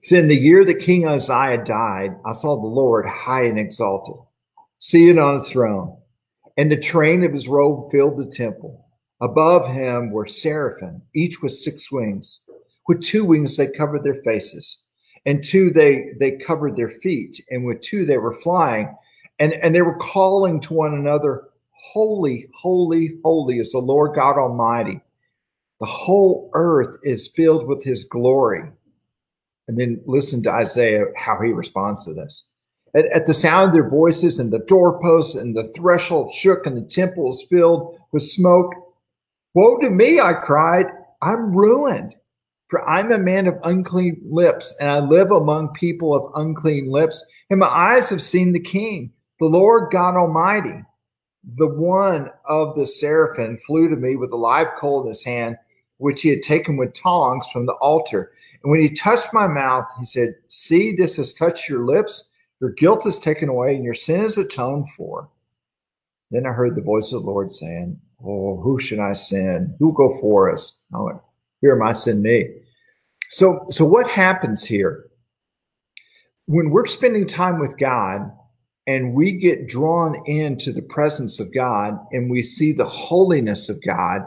He 0.04 0.18
In 0.18 0.28
the 0.28 0.36
year 0.36 0.65
that 0.65 0.76
King 0.76 1.08
Uzziah 1.08 1.63
died, 1.63 2.15
I 2.26 2.32
saw 2.32 2.56
the 2.56 2.68
Lord 2.68 3.06
high 3.06 3.46
and 3.46 3.60
exalted, 3.60 4.15
seated 4.77 5.17
on 5.17 5.35
a 5.35 5.41
throne, 5.41 5.97
and 6.57 6.71
the 6.71 6.77
train 6.77 7.23
of 7.23 7.33
his 7.33 7.47
robe 7.47 7.91
filled 7.91 8.17
the 8.17 8.29
temple. 8.29 8.85
Above 9.21 9.67
him 9.67 10.11
were 10.11 10.25
seraphim, 10.25 11.01
each 11.13 11.41
with 11.41 11.53
six 11.53 11.91
wings. 11.91 12.43
With 12.88 13.01
two 13.01 13.25
wings 13.25 13.57
they 13.57 13.67
covered 13.71 14.03
their 14.03 14.21
faces, 14.23 14.88
and 15.25 15.43
two 15.43 15.71
they 15.71 16.13
they 16.19 16.31
covered 16.38 16.75
their 16.75 16.89
feet, 16.89 17.43
and 17.49 17.65
with 17.65 17.81
two 17.81 18.05
they 18.05 18.17
were 18.17 18.35
flying, 18.35 18.95
and, 19.39 19.53
and 19.53 19.73
they 19.73 19.81
were 19.81 19.97
calling 19.97 20.59
to 20.61 20.73
one 20.73 20.93
another, 20.93 21.45
Holy, 21.71 22.47
holy, 22.53 23.17
holy 23.23 23.59
is 23.59 23.71
the 23.71 23.79
Lord 23.79 24.15
God 24.15 24.38
Almighty. 24.38 25.01
The 25.79 25.85
whole 25.85 26.49
earth 26.53 26.97
is 27.03 27.27
filled 27.27 27.67
with 27.67 27.83
his 27.83 28.05
glory. 28.05 28.63
And 29.67 29.77
then 29.79 30.01
listen 30.05 30.41
to 30.43 30.51
Isaiah, 30.51 31.05
how 31.17 31.41
he 31.41 31.51
responds 31.51 32.05
to 32.05 32.13
this. 32.13 32.53
At, 32.95 33.05
at 33.08 33.27
the 33.27 33.34
sound 33.34 33.67
of 33.67 33.73
their 33.73 33.89
voices, 33.89 34.39
and 34.39 34.51
the 34.51 34.60
doorposts 34.60 35.36
and 35.36 35.55
the 35.55 35.71
threshold 35.75 36.34
shook, 36.34 36.65
and 36.65 36.77
the 36.77 36.81
temple 36.81 37.25
was 37.25 37.45
filled 37.49 37.99
with 38.12 38.23
smoke. 38.23 38.73
Woe 39.53 39.77
to 39.79 39.89
me, 39.89 40.19
I 40.19 40.34
cried. 40.34 40.88
I'm 41.21 41.55
ruined, 41.55 42.15
for 42.69 42.88
I'm 42.88 43.12
a 43.12 43.19
man 43.19 43.47
of 43.47 43.60
unclean 43.63 44.21
lips, 44.25 44.75
and 44.79 44.89
I 44.89 44.99
live 44.99 45.31
among 45.31 45.73
people 45.73 46.13
of 46.13 46.31
unclean 46.36 46.89
lips. 46.89 47.25
And 47.49 47.60
my 47.60 47.67
eyes 47.67 48.10
have 48.10 48.21
seen 48.21 48.53
the 48.53 48.60
King, 48.60 49.12
the 49.39 49.45
Lord 49.45 49.91
God 49.91 50.15
Almighty 50.15 50.81
the 51.53 51.67
one 51.67 52.29
of 52.45 52.75
the 52.75 52.88
seraphim 52.88 53.58
flew 53.58 53.88
to 53.88 53.95
me 53.95 54.15
with 54.15 54.31
a 54.31 54.38
live 54.38 54.69
coal 54.77 55.01
in 55.01 55.08
his 55.08 55.23
hand, 55.23 55.58
which 55.97 56.21
he 56.21 56.29
had 56.29 56.41
taken 56.41 56.75
with 56.77 56.93
tongs 56.93 57.47
from 57.49 57.65
the 57.65 57.73
altar. 57.73 58.31
And 58.63 58.71
when 58.71 58.79
he 58.79 58.89
touched 58.89 59.34
my 59.34 59.47
mouth, 59.47 59.86
he 59.97 60.05
said, 60.05 60.36
See, 60.47 60.95
this 60.95 61.15
has 61.17 61.34
touched 61.34 61.69
your 61.69 61.79
lips. 61.79 62.35
Your 62.62 62.72
guilt 62.72 63.06
is 63.06 63.20
taken 63.20 63.50
away 63.50 63.76
and 63.76 63.84
your 63.84 63.94
sin 63.94 64.22
is 64.22 64.38
atoned 64.38 64.89
for. 64.91 65.30
Then 66.32 66.46
I 66.46 66.52
heard 66.52 66.76
the 66.76 66.82
voice 66.82 67.12
of 67.12 67.22
the 67.24 67.30
Lord 67.30 67.52
saying, 67.52 68.00
Oh, 68.26 68.60
who 68.62 68.80
should 68.80 69.00
I 69.00 69.13
send? 69.13 69.76
Who 69.80 69.94
go 69.94 70.18
for 70.20 70.52
us? 70.52 70.86
I 70.94 71.02
went, 71.02 71.20
Here 71.62 71.74
am 71.74 71.84
I, 71.84 71.94
send 71.94 72.22
me. 72.22 72.50
So, 73.30 73.65
so 73.70 73.86
what 73.86 74.10
happens 74.10 74.65
here? 74.65 75.06
When 76.48 76.70
we're 76.70 76.86
spending 76.86 77.28
time 77.28 77.60
with 77.60 77.78
God 77.78 78.32
and 78.88 79.13
we 79.13 79.34
get 79.34 79.68
drawn 79.68 80.22
into 80.26 80.72
the 80.72 80.82
presence 80.82 81.39
of 81.39 81.54
God 81.54 81.98
and 82.12 82.30
we 82.30 82.44
see 82.44 82.72
the 82.72 82.86
holiness 82.86 83.68
of 83.68 83.84
God, 83.84 84.22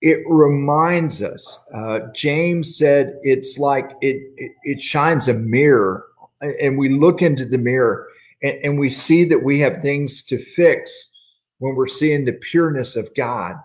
it 0.00 0.22
reminds 0.28 1.22
us. 1.22 1.68
Uh, 1.74 2.00
James 2.14 2.76
said 2.76 3.18
it's 3.22 3.58
like 3.58 3.90
it, 4.00 4.16
it, 4.36 4.52
it 4.62 4.80
shines 4.80 5.26
a 5.26 5.34
mirror, 5.34 6.04
and 6.40 6.78
we 6.78 6.88
look 6.88 7.22
into 7.22 7.44
the 7.44 7.58
mirror 7.58 8.06
and, 8.42 8.58
and 8.62 8.78
we 8.78 8.90
see 8.90 9.24
that 9.24 9.42
we 9.42 9.60
have 9.60 9.78
things 9.78 10.24
to 10.26 10.38
fix 10.38 11.12
when 11.58 11.74
we're 11.74 11.86
seeing 11.86 12.24
the 12.24 12.32
pureness 12.34 12.96
of 12.96 13.14
God. 13.14 13.56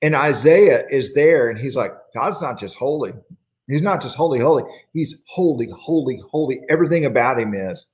And 0.00 0.16
Isaiah 0.16 0.84
is 0.90 1.14
there, 1.14 1.48
and 1.48 1.58
he's 1.58 1.76
like, 1.76 1.92
God's 2.14 2.42
not 2.42 2.58
just 2.58 2.76
holy. 2.76 3.12
He's 3.68 3.82
not 3.82 4.02
just 4.02 4.16
holy, 4.16 4.40
holy. 4.40 4.64
He's 4.92 5.22
holy, 5.28 5.68
holy, 5.70 6.20
holy. 6.30 6.60
Everything 6.68 7.04
about 7.04 7.38
him 7.38 7.54
is. 7.54 7.90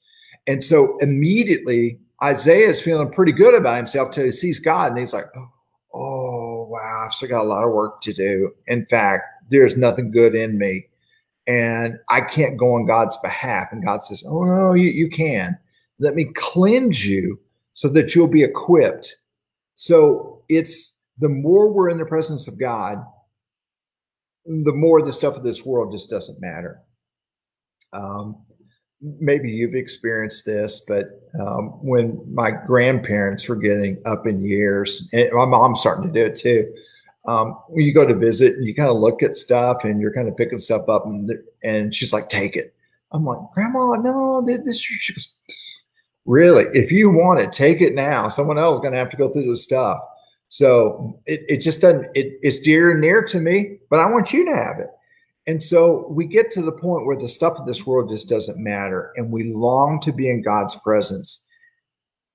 And 0.47 0.65
so 0.65 0.97
immediately 0.99 1.99
Isaiah 2.23 2.69
is 2.69 2.81
feeling 2.81 3.11
pretty 3.11 3.33
good 3.33 3.55
about 3.55 3.77
himself 3.77 4.11
till 4.11 4.25
he 4.25 4.31
sees 4.31 4.59
God, 4.59 4.91
and 4.91 4.99
he's 4.99 5.13
like, 5.13 5.27
oh, 5.95 6.67
wow, 6.71 7.05
I've 7.07 7.15
still 7.15 7.29
got 7.29 7.43
a 7.43 7.49
lot 7.49 7.65
of 7.65 7.73
work 7.73 8.01
to 8.03 8.13
do. 8.13 8.51
In 8.67 8.87
fact, 8.87 9.25
there's 9.51 9.77
nothing 9.77 10.11
good 10.11 10.35
in 10.35 10.59
me. 10.59 10.87
And 11.49 11.97
I 12.11 12.21
can't 12.21 12.59
go 12.59 12.75
on 12.75 12.85
God's 12.85 13.17
behalf. 13.17 13.69
And 13.73 13.83
God 13.83 14.03
says, 14.03 14.23
oh, 14.29 14.45
no, 14.45 14.75
you, 14.75 14.91
you 14.91 15.09
can. 15.09 15.59
Let 15.99 16.15
me 16.15 16.27
cleanse 16.35 17.07
you 17.07 17.41
so 17.73 17.89
that 17.89 18.15
you'll 18.15 18.29
be 18.29 18.45
equipped. 18.45 19.17
So 19.75 20.43
it's 20.51 21.03
the 21.17 21.31
more 21.31 21.73
we're 21.73 21.89
in 21.89 21.99
the 21.99 22.05
presence 22.05 22.47
of 22.49 22.61
God, 22.61 22.99
the 24.45 24.75
more 24.75 25.03
the 25.03 25.13
stuff 25.13 25.37
of 25.37 25.43
this 25.43 25.65
world 25.65 25.91
just 25.93 26.11
doesn't 26.11 26.41
matter. 26.41 26.81
Um, 27.93 28.37
maybe 29.01 29.51
you've 29.51 29.75
experienced 29.75 30.45
this, 30.45 30.85
but 30.87 31.07
um, 31.41 31.71
when 31.83 32.21
my 32.33 32.51
grandparents 32.51 33.49
were 33.49 33.57
getting 33.57 34.03
up 34.05 34.27
in 34.27 34.45
years, 34.45 35.09
and 35.13 35.31
my 35.33 35.47
mom's 35.47 35.81
starting 35.81 36.13
to 36.13 36.13
do 36.13 36.27
it 36.27 36.35
too. 36.35 36.75
Um, 37.27 37.59
when 37.69 37.85
you 37.85 37.93
go 37.93 38.07
to 38.07 38.15
visit 38.15 38.55
and 38.55 38.67
you 38.67 38.75
kind 38.75 38.89
of 38.89 38.97
look 38.97 39.23
at 39.23 39.37
stuff 39.37 39.85
and 39.85 40.01
you're 40.01 40.13
kind 40.13 40.29
of 40.29 40.37
picking 40.37 40.59
stuff 40.59 40.89
up, 40.89 41.05
and 41.07 41.31
and 41.63 41.95
she's 41.95 42.13
like, 42.13 42.29
"Take 42.29 42.57
it." 42.57 42.75
I'm 43.13 43.25
like, 43.25 43.39
"Grandma, 43.53 43.97
no, 43.97 44.43
this." 44.45 44.81
She 44.81 45.13
goes, 45.13 45.29
"Really? 46.25 46.65
If 46.73 46.93
you 46.93 47.11
want 47.11 47.41
it, 47.41 47.53
take 47.53 47.81
it 47.81 47.95
now. 47.95 48.29
Someone 48.29 48.59
else 48.59 48.77
is 48.77 48.81
going 48.81 48.93
to 48.93 48.99
have 48.99 49.11
to 49.11 49.17
go 49.17 49.29
through 49.29 49.47
this 49.47 49.65
stuff." 49.65 49.99
So 50.49 51.21
it, 51.27 51.45
it 51.49 51.57
just 51.59 51.81
doesn't. 51.81 52.07
It, 52.15 52.39
it's 52.43 52.61
dear 52.61 52.93
and 52.93 53.01
near 53.01 53.23
to 53.25 53.41
me, 53.41 53.79
but 53.91 54.01
I 54.01 54.11
want 54.11 54.33
you 54.33 54.45
to 54.47 54.55
have 54.55 54.79
it. 54.79 54.89
And 55.49 55.63
so 55.63 56.07
we 56.11 56.27
get 56.27 56.51
to 56.53 56.63
the 56.63 56.73
point 56.73 57.07
where 57.07 57.17
the 57.17 57.27
stuff 57.27 57.59
of 57.59 57.65
this 57.65 57.87
world 57.87 58.11
just 58.11 58.29
doesn't 58.29 58.63
matter 58.63 59.13
and 59.17 59.33
we 59.33 59.55
long 59.55 59.99
to 60.01 60.13
be 60.13 60.29
in 60.29 60.43
God's 60.43 60.77
presence. 60.77 61.49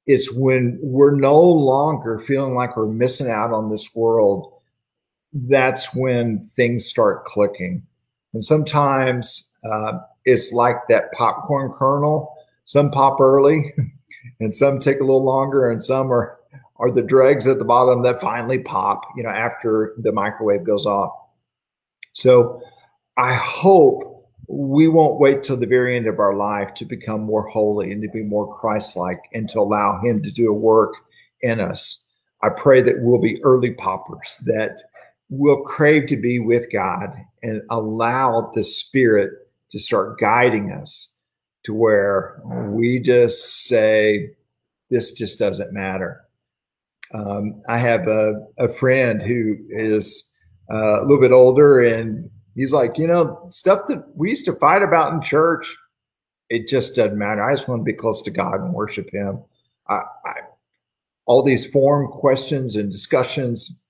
It's 0.08 0.36
when 0.36 0.80
we're 0.82 1.16
no 1.16 1.40
longer 1.40 2.18
feeling 2.18 2.56
like 2.56 2.76
we're 2.76 2.88
missing 2.88 3.30
out 3.30 3.54
on 3.54 3.70
this 3.70 3.96
world. 3.96 4.53
That's 5.34 5.94
when 5.94 6.40
things 6.40 6.86
start 6.86 7.26
clicking. 7.26 7.84
And 8.34 8.44
sometimes 8.44 9.58
uh, 9.70 10.00
it's 10.26 10.54
like 10.54 10.88
that 10.90 11.12
popcorn 11.14 11.72
kernel. 11.72 12.36
Some 12.66 12.92
pop 12.92 13.20
early 13.20 13.74
and 14.40 14.54
some 14.54 14.80
take 14.80 15.00
a 15.00 15.04
little 15.04 15.24
longer 15.24 15.72
and 15.72 15.84
some 15.84 16.12
are 16.12 16.40
are 16.78 16.92
the 16.92 17.04
dregs 17.04 17.48
at 17.48 17.60
the 17.60 17.66
bottom 17.66 18.02
that 18.02 18.20
finally 18.20 18.60
pop, 18.60 19.04
you 19.16 19.24
know, 19.24 19.30
after 19.30 19.94
the 20.00 20.12
microwave 20.12 20.64
goes 20.64 20.86
off. 20.86 21.14
So 22.14 22.60
I 23.16 23.36
hope 23.36 24.28
we 24.48 24.88
won't 24.88 25.20
wait 25.20 25.44
till 25.44 25.56
the 25.56 25.68
very 25.68 25.96
end 25.96 26.08
of 26.08 26.20
our 26.20 26.36
life 26.36 26.74
to 26.76 26.86
become 26.86 27.22
more 27.22 27.48
holy 27.48 27.92
and 27.92 28.02
to 28.02 28.10
be 28.10 28.24
more 28.24 28.54
Christ 28.54 28.98
like 28.98 29.20
and 29.34 29.48
to 29.50 29.60
allow 29.60 30.02
Him 30.02 30.22
to 30.24 30.32
do 30.32 30.50
a 30.50 30.54
work 30.54 30.94
in 31.42 31.60
us. 31.60 32.12
I 32.42 32.50
pray 32.50 32.82
that 32.82 33.02
we'll 33.02 33.22
be 33.22 33.42
early 33.44 33.72
poppers, 33.72 34.36
that 34.46 34.82
we'll 35.38 35.62
crave 35.62 36.08
to 36.08 36.18
be 36.18 36.40
with 36.40 36.72
God 36.72 37.10
and 37.42 37.62
allow 37.70 38.52
the 38.54 38.64
Spirit 38.64 39.32
to 39.72 39.80
start 39.80 40.20
guiding 40.20 40.72
us 40.72 41.18
to 41.64 41.74
where 41.74 42.42
we 42.70 43.00
just 43.00 43.66
say, 43.66 44.30
This 44.90 45.14
just 45.14 45.40
doesn't 45.40 45.74
matter. 45.74 46.22
Um, 47.14 47.60
I 47.68 47.78
have 47.78 48.08
a, 48.08 48.46
a 48.58 48.68
friend 48.68 49.22
who 49.22 49.58
is 49.70 50.36
uh, 50.72 51.02
a 51.02 51.04
little 51.04 51.22
bit 51.22 51.32
older 51.32 51.84
and 51.84 52.30
he's 52.56 52.74
like, 52.74 52.98
you 52.98 53.08
know, 53.08 53.46
stuff 53.50 53.82
that 53.88 54.04
we 54.16 54.30
used 54.30 54.46
to 54.46 54.56
fight 54.56 54.82
about 54.82 55.14
in 55.14 55.22
church, 55.22 55.76
it 56.50 56.68
just 56.68 56.96
doesn't 56.96 57.18
matter. 57.18 57.44
I 57.44 57.54
just 57.54 57.68
want 57.68 57.82
to 57.82 57.84
be 57.86 57.94
close 57.94 58.22
to 58.24 58.32
God 58.32 58.62
and 58.62 58.74
worship 58.74 59.10
Him. 59.12 59.40
I, 59.88 60.02
I, 60.26 60.34
all 61.26 61.44
these 61.44 61.66
form 61.66 62.08
questions 62.12 62.76
and 62.76 62.92
discussions, 62.92 63.83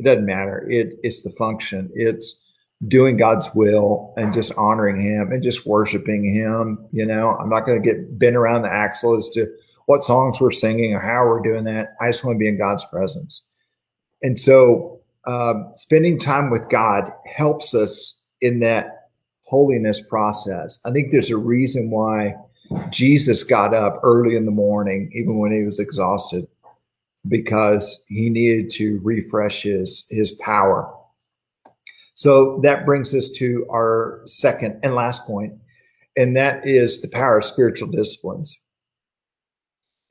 it 0.00 0.04
doesn't 0.04 0.24
matter. 0.24 0.66
It, 0.70 0.94
it's 1.02 1.22
the 1.22 1.30
function. 1.32 1.90
It's 1.94 2.46
doing 2.88 3.18
God's 3.18 3.46
will 3.54 4.14
and 4.16 4.32
just 4.32 4.56
honoring 4.56 4.98
Him 5.00 5.30
and 5.30 5.42
just 5.42 5.66
worshiping 5.66 6.24
Him. 6.24 6.86
You 6.90 7.04
know, 7.04 7.36
I'm 7.36 7.50
not 7.50 7.66
going 7.66 7.80
to 7.80 7.86
get 7.86 8.18
bent 8.18 8.36
around 8.36 8.62
the 8.62 8.72
axle 8.72 9.14
as 9.14 9.28
to 9.30 9.46
what 9.84 10.04
songs 10.04 10.40
we're 10.40 10.52
singing 10.52 10.94
or 10.94 11.00
how 11.00 11.26
we're 11.26 11.42
doing 11.42 11.64
that. 11.64 11.94
I 12.00 12.08
just 12.08 12.24
want 12.24 12.36
to 12.36 12.38
be 12.38 12.48
in 12.48 12.56
God's 12.56 12.84
presence. 12.86 13.52
And 14.22 14.38
so 14.38 15.00
um, 15.26 15.70
spending 15.74 16.18
time 16.18 16.48
with 16.48 16.70
God 16.70 17.12
helps 17.26 17.74
us 17.74 18.26
in 18.40 18.60
that 18.60 19.08
holiness 19.42 20.06
process. 20.06 20.80
I 20.86 20.92
think 20.92 21.10
there's 21.10 21.30
a 21.30 21.36
reason 21.36 21.90
why 21.90 22.34
Jesus 22.90 23.42
got 23.42 23.74
up 23.74 23.98
early 24.02 24.34
in 24.34 24.46
the 24.46 24.50
morning, 24.50 25.10
even 25.12 25.38
when 25.38 25.52
he 25.52 25.62
was 25.62 25.78
exhausted, 25.78 26.46
because 27.28 28.04
he 28.08 28.30
needed 28.30 28.70
to 28.70 29.00
refresh 29.02 29.62
his 29.62 30.08
his 30.10 30.32
power. 30.32 30.92
So 32.14 32.60
that 32.62 32.84
brings 32.84 33.14
us 33.14 33.30
to 33.36 33.66
our 33.70 34.22
second 34.26 34.80
and 34.82 34.94
last 34.94 35.26
point, 35.26 35.54
and 36.16 36.36
that 36.36 36.66
is 36.66 37.00
the 37.00 37.08
power 37.08 37.38
of 37.38 37.44
spiritual 37.44 37.88
disciplines. 37.88 38.56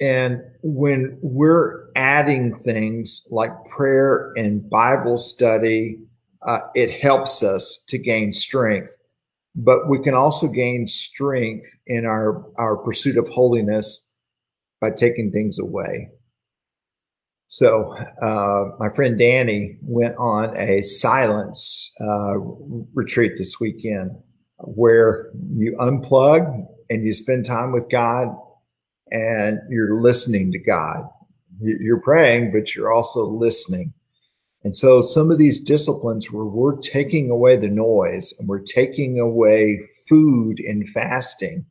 And 0.01 0.41
when 0.63 1.17
we're 1.21 1.89
adding 1.95 2.55
things 2.55 3.27
like 3.31 3.51
prayer 3.65 4.31
and 4.37 4.69
Bible 4.69 5.17
study, 5.17 5.99
uh, 6.43 6.59
it 6.73 7.01
helps 7.01 7.43
us 7.43 7.83
to 7.89 7.97
gain 7.97 8.31
strength. 8.31 8.95
But 9.55 9.89
we 9.89 9.99
can 9.99 10.13
also 10.13 10.47
gain 10.47 10.87
strength 10.87 11.67
in 11.85 12.05
our, 12.05 12.45
our 12.57 12.77
pursuit 12.77 13.17
of 13.17 13.27
holiness 13.27 14.15
by 14.79 14.91
taking 14.91 15.31
things 15.31 15.59
away. 15.59 16.09
So, 17.51 17.97
uh, 18.21 18.75
my 18.77 18.89
friend 18.89 19.17
Danny 19.17 19.79
went 19.81 20.15
on 20.17 20.55
a 20.55 20.83
silence 20.83 21.91
uh, 21.99 22.37
retreat 22.93 23.33
this 23.39 23.59
weekend 23.59 24.11
where 24.59 25.31
you 25.55 25.75
unplug 25.79 26.67
and 26.91 27.03
you 27.03 27.11
spend 27.11 27.45
time 27.45 27.71
with 27.71 27.89
God 27.89 28.27
and 29.11 29.57
you're 29.67 29.99
listening 29.99 30.51
to 30.51 30.59
God. 30.59 31.09
You're 31.59 32.01
praying, 32.01 32.51
but 32.51 32.75
you're 32.75 32.93
also 32.93 33.25
listening. 33.25 33.93
And 34.63 34.75
so 34.75 35.01
some 35.01 35.31
of 35.31 35.39
these 35.39 35.63
disciplines 35.63 36.31
where 36.31 36.45
we're 36.45 36.77
taking 36.77 37.31
away 37.31 37.55
the 37.55 37.67
noise 37.67 38.31
and 38.37 38.47
we're 38.47 38.59
taking 38.59 39.19
away 39.19 39.79
food 40.07 40.59
and 40.59 40.87
fasting 40.87 41.65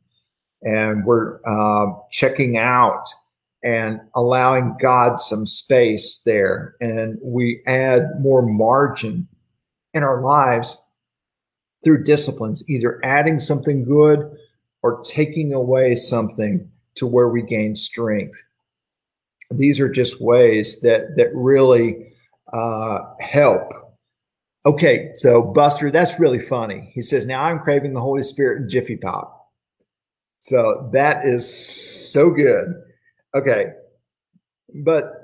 and 0.61 1.05
we're 1.05 1.39
uh, 1.47 1.93
checking 2.11 2.57
out 2.57 3.07
and 3.63 3.99
allowing 4.15 4.75
God 4.79 5.19
some 5.19 5.45
space 5.45 6.21
there. 6.25 6.73
And 6.79 7.17
we 7.21 7.61
add 7.67 8.03
more 8.19 8.41
margin 8.41 9.27
in 9.93 10.03
our 10.03 10.21
lives 10.21 10.85
through 11.83 12.03
disciplines, 12.03 12.63
either 12.69 12.99
adding 13.03 13.39
something 13.39 13.83
good 13.83 14.19
or 14.81 15.01
taking 15.03 15.53
away 15.53 15.95
something 15.95 16.69
to 16.95 17.07
where 17.07 17.29
we 17.29 17.41
gain 17.41 17.75
strength. 17.75 18.41
These 19.51 19.79
are 19.79 19.89
just 19.89 20.21
ways 20.21 20.81
that 20.81 21.15
that 21.17 21.29
really 21.33 22.11
uh, 22.53 22.99
help. 23.19 23.71
Okay, 24.65 25.11
so 25.15 25.41
Buster, 25.41 25.89
that's 25.89 26.19
really 26.19 26.39
funny. 26.39 26.91
He 26.93 27.01
says, 27.01 27.25
"Now 27.25 27.43
I'm 27.43 27.59
craving 27.59 27.93
the 27.93 28.01
Holy 28.01 28.23
Spirit 28.23 28.61
and 28.61 28.69
Jiffy 28.69 28.97
Pop." 28.97 29.35
So 30.39 30.89
that 30.93 31.25
is 31.25 32.11
so 32.11 32.29
good. 32.29 32.67
Okay, 33.35 33.67
but 34.83 35.23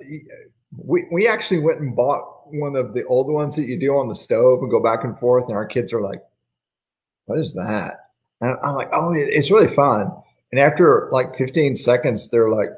we 0.77 1.05
we 1.11 1.27
actually 1.27 1.59
went 1.59 1.79
and 1.79 1.95
bought 1.95 2.23
one 2.47 2.75
of 2.75 2.93
the 2.93 3.05
old 3.05 3.31
ones 3.31 3.55
that 3.55 3.65
you 3.65 3.79
do 3.79 3.95
on 3.97 4.07
the 4.07 4.15
stove 4.15 4.59
and 4.61 4.71
go 4.71 4.81
back 4.81 5.03
and 5.03 5.17
forth, 5.17 5.45
and 5.47 5.55
our 5.55 5.65
kids 5.65 5.93
are 5.93 6.01
like, 6.01 6.21
what 7.25 7.39
is 7.39 7.53
that? 7.53 7.95
And 8.41 8.57
I'm 8.63 8.75
like, 8.75 8.89
oh, 8.93 9.13
it's 9.15 9.51
really 9.51 9.73
fun. 9.73 10.11
And 10.51 10.59
after 10.59 11.09
like 11.11 11.35
15 11.35 11.75
seconds, 11.75 12.29
they're 12.29 12.49
like, 12.49 12.69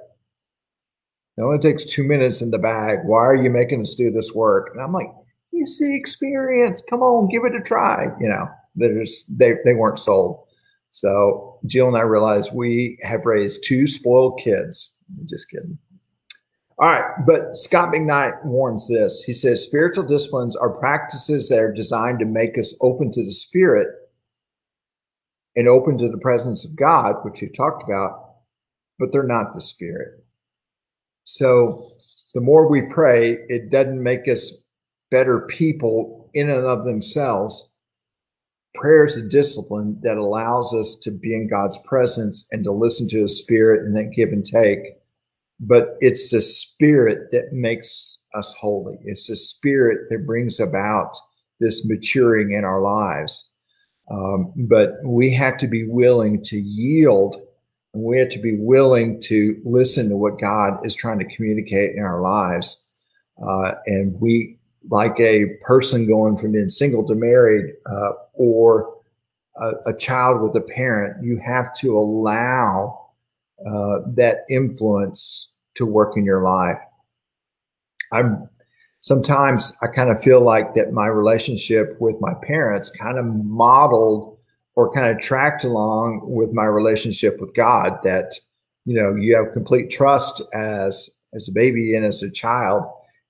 it 1.38 1.42
only 1.42 1.60
takes 1.60 1.86
two 1.86 2.04
minutes 2.04 2.42
in 2.42 2.52
the 2.52 2.58
bag. 2.58 3.00
Why 3.04 3.20
are 3.20 3.36
you 3.36 3.50
making 3.50 3.82
us 3.82 3.96
do 3.96 4.10
this 4.10 4.34
work? 4.34 4.70
And 4.74 4.82
I'm 4.82 4.94
like, 4.94 5.10
it's 5.52 5.80
the 5.80 5.96
experience. 5.96 6.82
Come 6.90 7.02
on, 7.02 7.30
give 7.30 7.44
it 7.46 7.56
a 7.56 7.62
try. 7.62 8.08
You 8.20 8.30
know, 8.30 8.48
there's 8.76 9.28
they 9.38 9.54
they 9.66 9.74
weren't 9.74 10.00
sold. 10.00 10.47
So 10.92 11.60
Jill 11.66 11.88
and 11.88 11.98
I 11.98 12.02
realized 12.02 12.52
we 12.54 12.98
have 13.04 13.26
raised 13.26 13.64
two 13.66 13.88
spoiled 13.88 14.40
kids. 14.44 14.98
Just 15.26 15.50
kidding. 15.50 15.78
All 16.80 16.90
right, 16.90 17.10
but 17.26 17.58
Scot 17.58 17.90
McKnight 17.90 18.46
warns 18.46 18.88
this. 18.88 19.24
He 19.24 19.34
says 19.34 19.64
spiritual 19.64 20.04
disciplines 20.04 20.56
are 20.56 20.78
practices 20.78 21.50
that 21.50 21.60
are 21.60 21.74
designed 21.74 22.20
to 22.20 22.26
make 22.26 22.56
us 22.58 22.78
open 22.82 23.10
to 23.12 23.24
the 23.24 23.32
spirit 23.32 23.88
and 25.56 25.68
open 25.68 25.98
to 25.98 26.08
the 26.08 26.20
presence 26.20 26.64
of 26.64 26.76
God, 26.76 27.16
which 27.24 27.42
we 27.42 27.50
talked 27.50 27.84
about, 27.84 28.36
but 29.00 29.12
they're 29.12 29.24
not 29.24 29.56
the 29.56 29.62
spirit. 29.62 30.24
So 31.24 31.84
the 32.36 32.42
more 32.42 32.70
we 32.70 32.84
pray, 32.84 33.40
it 33.50 33.72
doesn't 33.72 34.02
make 34.02 34.28
us 34.28 34.64
better 35.10 35.48
people 35.48 36.30
in 36.36 36.50
and 36.50 36.64
of 36.64 36.84
themselves. 36.84 37.74
Prayer 38.76 39.06
is 39.06 39.18
a 39.18 39.28
discipline 39.28 40.00
that 40.04 40.18
allows 40.18 40.74
us 40.74 40.96
to 41.04 41.12
be 41.12 41.34
in 41.34 41.48
God's 41.48 41.80
presence 41.86 42.48
and 42.52 42.64
to 42.64 42.72
listen 42.72 43.10
to 43.10 43.24
his 43.24 43.42
spirit 43.42 43.86
and 43.86 43.96
then 43.96 44.12
give 44.12 44.30
and 44.30 44.46
take. 44.46 44.80
But 45.60 45.98
it's 46.00 46.30
the 46.30 46.42
spirit 46.42 47.32
that 47.32 47.54
makes 47.54 48.26
us 48.36 48.56
holy. 48.60 49.00
It's 49.04 49.28
the 49.28 49.36
spirit 49.36 50.10
that 50.10 50.28
brings 50.28 50.60
about 50.60 51.18
this 51.60 51.88
maturing 51.90 52.52
in 52.52 52.64
our 52.64 52.82
lives. 52.82 53.52
Um, 54.12 54.54
but 54.56 54.94
we 55.04 55.34
have 55.34 55.58
to 55.58 55.68
be 55.68 55.88
willing 55.88 56.44
to 56.44 56.60
yield 56.60 57.42
and 57.94 58.04
we 58.04 58.20
have 58.20 58.30
to 58.30 58.40
be 58.40 58.58
willing 58.60 59.20
to 59.22 59.60
listen 59.66 60.10
to 60.10 60.18
what 60.18 60.40
God 60.40 60.86
is 60.86 60.96
trying 60.96 61.20
to 61.20 61.36
communicate 61.36 61.96
in 61.96 62.04
our 62.04 62.22
lives. 62.22 62.88
Uh, 63.42 63.74
and 63.88 64.20
we, 64.22 64.60
like 64.90 65.20
a 65.20 65.56
person 65.62 66.08
going 66.08 66.38
from 66.38 66.52
being 66.52 66.70
single 66.70 67.06
to 67.08 67.16
married 67.16 67.74
uh, 67.88 68.12
or 68.38 68.94
a, 69.58 69.72
a, 69.88 69.94
child 69.98 70.42
with 70.42 70.56
a 70.56 70.66
parent, 70.66 71.24
you 71.24 71.38
have 71.38 71.74
to 71.76 71.98
allow 71.98 73.08
uh, 73.66 74.00
that 74.08 74.46
influence 74.50 75.58
to 75.76 75.86
work 75.86 76.16
in 76.16 76.24
your 76.24 76.44
life. 76.44 76.78
I'm 78.12 78.48
sometimes 79.02 79.76
I 79.82 79.88
kind 79.88 80.10
of 80.10 80.22
feel 80.22 80.42
like 80.42 80.76
that 80.76 80.92
my 80.92 81.08
relationship 81.08 82.00
with 82.00 82.16
my 82.20 82.34
parents 82.44 82.90
kind 82.90 83.18
of 83.18 83.26
modeled 83.26 84.38
or 84.76 84.94
kind 84.94 85.08
of 85.08 85.20
tracked 85.20 85.64
along 85.64 86.22
with 86.24 86.52
my 86.52 86.66
relationship 86.66 87.40
with 87.40 87.54
God 87.56 87.98
that 88.04 88.34
you 88.86 88.96
know 88.96 89.16
you 89.16 89.36
have 89.36 89.54
complete 89.54 89.90
trust 89.90 90.42
as 90.54 91.22
as 91.34 91.48
a 91.48 91.52
baby 91.52 91.96
and 91.96 92.06
as 92.06 92.24
a 92.24 92.32
child 92.32 92.84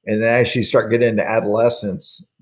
and 0.06 0.22
then 0.22 0.42
as 0.42 0.56
you 0.56 0.64
start 0.64 0.92
getting 0.92 1.10
into 1.10 1.28
adolescence 1.28 2.36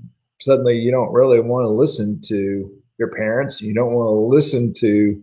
suddenly 0.45 0.77
you 0.77 0.91
don't 0.91 1.11
really 1.11 1.39
want 1.39 1.65
to 1.65 1.69
listen 1.69 2.21
to 2.21 2.71
your 2.97 3.11
parents 3.11 3.61
you 3.61 3.73
don't 3.73 3.93
want 3.93 4.07
to 4.07 4.11
listen 4.11 4.73
to 4.73 5.21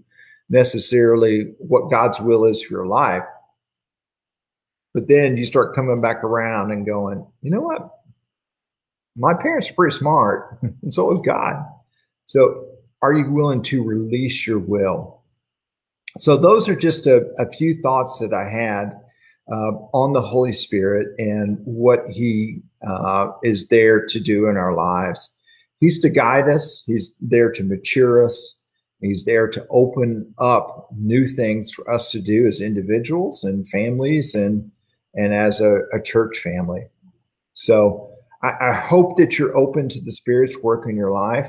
necessarily 0.51 1.55
what 1.59 1.91
God's 1.91 2.21
will 2.21 2.45
is 2.45 2.63
for 2.63 2.75
your 2.75 2.87
life. 2.87 3.23
But 4.93 5.09
then 5.09 5.39
you 5.39 5.47
start 5.47 5.75
coming 5.75 6.03
back 6.03 6.23
around 6.23 6.71
and 6.71 6.87
going 6.87 7.27
you 7.41 7.51
know 7.51 7.63
what? 7.63 7.91
My 9.17 9.35
parents 9.35 9.71
are 9.71 9.75
pretty 9.75 9.97
smart 9.97 10.59
and 10.83 10.93
so 10.93 11.11
is 11.11 11.21
God. 11.21 11.65
So 12.27 12.67
are 13.01 13.15
you 13.15 13.31
willing 13.31 13.63
to 13.65 13.83
release 13.83 14.47
your 14.47 14.59
will? 14.59 15.23
So, 16.19 16.37
those 16.37 16.69
are 16.69 16.77
just 16.77 17.07
a, 17.07 17.27
a 17.39 17.51
few 17.51 17.75
thoughts 17.81 18.19
that 18.19 18.35
I 18.35 18.49
had 18.49 19.01
uh, 19.51 19.73
on 19.93 20.13
the 20.13 20.23
Holy 20.23 20.53
Spirit 20.53 21.09
and 21.19 21.59
what 21.65 22.07
He 22.09 22.61
uh, 22.87 23.31
is 23.43 23.69
there 23.69 24.05
to 24.07 24.21
do 24.21 24.49
in 24.49 24.57
our 24.57 24.75
lives. 24.75 25.39
He's 25.79 26.01
to 26.03 26.11
guide 26.11 26.49
us, 26.49 26.83
He's 26.87 27.17
there 27.19 27.51
to 27.53 27.65
mature 27.65 28.25
us, 28.25 28.65
He's 29.01 29.25
there 29.25 29.49
to 29.49 29.67
open 29.71 30.33
up 30.39 30.89
new 30.97 31.27
things 31.27 31.73
for 31.73 31.91
us 31.91 32.11
to 32.13 32.21
do 32.21 32.47
as 32.47 32.61
individuals 32.61 33.43
and 33.43 33.69
families 33.69 34.35
and, 34.35 34.71
and 35.15 35.35
as 35.35 35.61
a, 35.61 35.81
a 35.93 36.01
church 36.01 36.39
family. 36.39 36.87
So, 37.55 38.09
I, 38.43 38.53
I 38.61 38.73
hope 38.73 39.17
that 39.17 39.39
you're 39.39 39.57
open 39.57 39.89
to 39.91 40.01
the 40.01 40.13
Spirit's 40.13 40.63
work 40.63 40.87
in 40.89 40.97
your 40.97 41.11
life. 41.11 41.49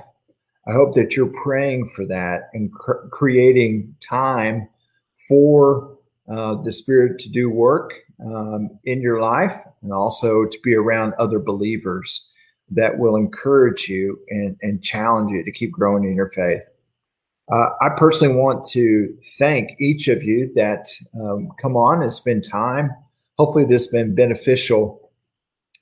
I 0.68 0.72
hope 0.72 0.94
that 0.96 1.16
you're 1.16 1.34
praying 1.44 1.90
for 1.90 2.06
that 2.06 2.50
and 2.54 2.72
cr- 2.72 3.08
creating 3.12 3.96
time 4.00 4.70
for 5.28 5.93
uh, 6.32 6.56
the 6.56 6.72
Spirit 6.72 7.20
to 7.20 7.30
do 7.30 7.50
work 7.50 7.94
um, 8.26 8.70
in 8.86 9.02
your 9.02 9.22
life 9.22 9.56
and 9.82 9.92
also 9.92 10.46
to 10.46 10.58
be 10.64 10.74
around 10.74 11.14
other 11.20 11.40
believers 11.40 12.32
that 12.70 12.98
will 12.98 13.16
encourage 13.16 13.90
you 13.90 14.20
and, 14.30 14.58
and 14.62 14.84
challenge 14.84 15.32
you 15.32 15.44
to 15.44 15.52
keep 15.52 15.72
growing 15.72 16.04
in 16.04 16.16
your 16.16 16.30
faith. 16.30 16.68
Uh, 17.52 17.68
I 17.82 17.90
personally 17.90 18.36
want 18.36 18.64
to 18.70 19.14
thank 19.38 19.72
each 19.80 20.08
of 20.08 20.24
you 20.24 20.52
that 20.56 20.88
um, 21.20 21.50
come 21.62 21.76
on 21.76 22.02
and 22.02 22.12
spend 22.12 22.44
time. 22.50 22.90
Hopefully, 23.38 23.66
this 23.66 23.84
has 23.84 23.92
been 23.92 24.16
beneficial 24.16 25.12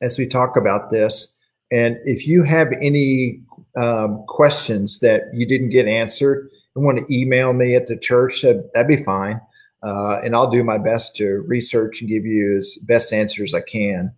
as 0.01 0.17
we 0.17 0.25
talk 0.25 0.57
about 0.57 0.89
this. 0.89 1.39
And 1.71 1.97
if 2.03 2.27
you 2.27 2.43
have 2.43 2.69
any 2.81 3.41
um, 3.77 4.25
questions 4.27 4.99
that 4.99 5.23
you 5.33 5.45
didn't 5.47 5.69
get 5.69 5.87
answered 5.87 6.49
and 6.75 6.83
want 6.83 6.97
to 6.97 7.15
email 7.15 7.53
me 7.53 7.75
at 7.75 7.85
the 7.85 7.97
church, 7.97 8.41
that'd, 8.41 8.63
that'd 8.73 8.87
be 8.87 9.03
fine. 9.03 9.39
Uh, 9.83 10.19
and 10.23 10.35
I'll 10.35 10.49
do 10.49 10.63
my 10.63 10.77
best 10.77 11.15
to 11.17 11.43
research 11.47 12.01
and 12.01 12.09
give 12.09 12.25
you 12.25 12.57
as 12.57 12.77
best 12.87 13.13
answers 13.13 13.53
I 13.53 13.61
can. 13.61 14.13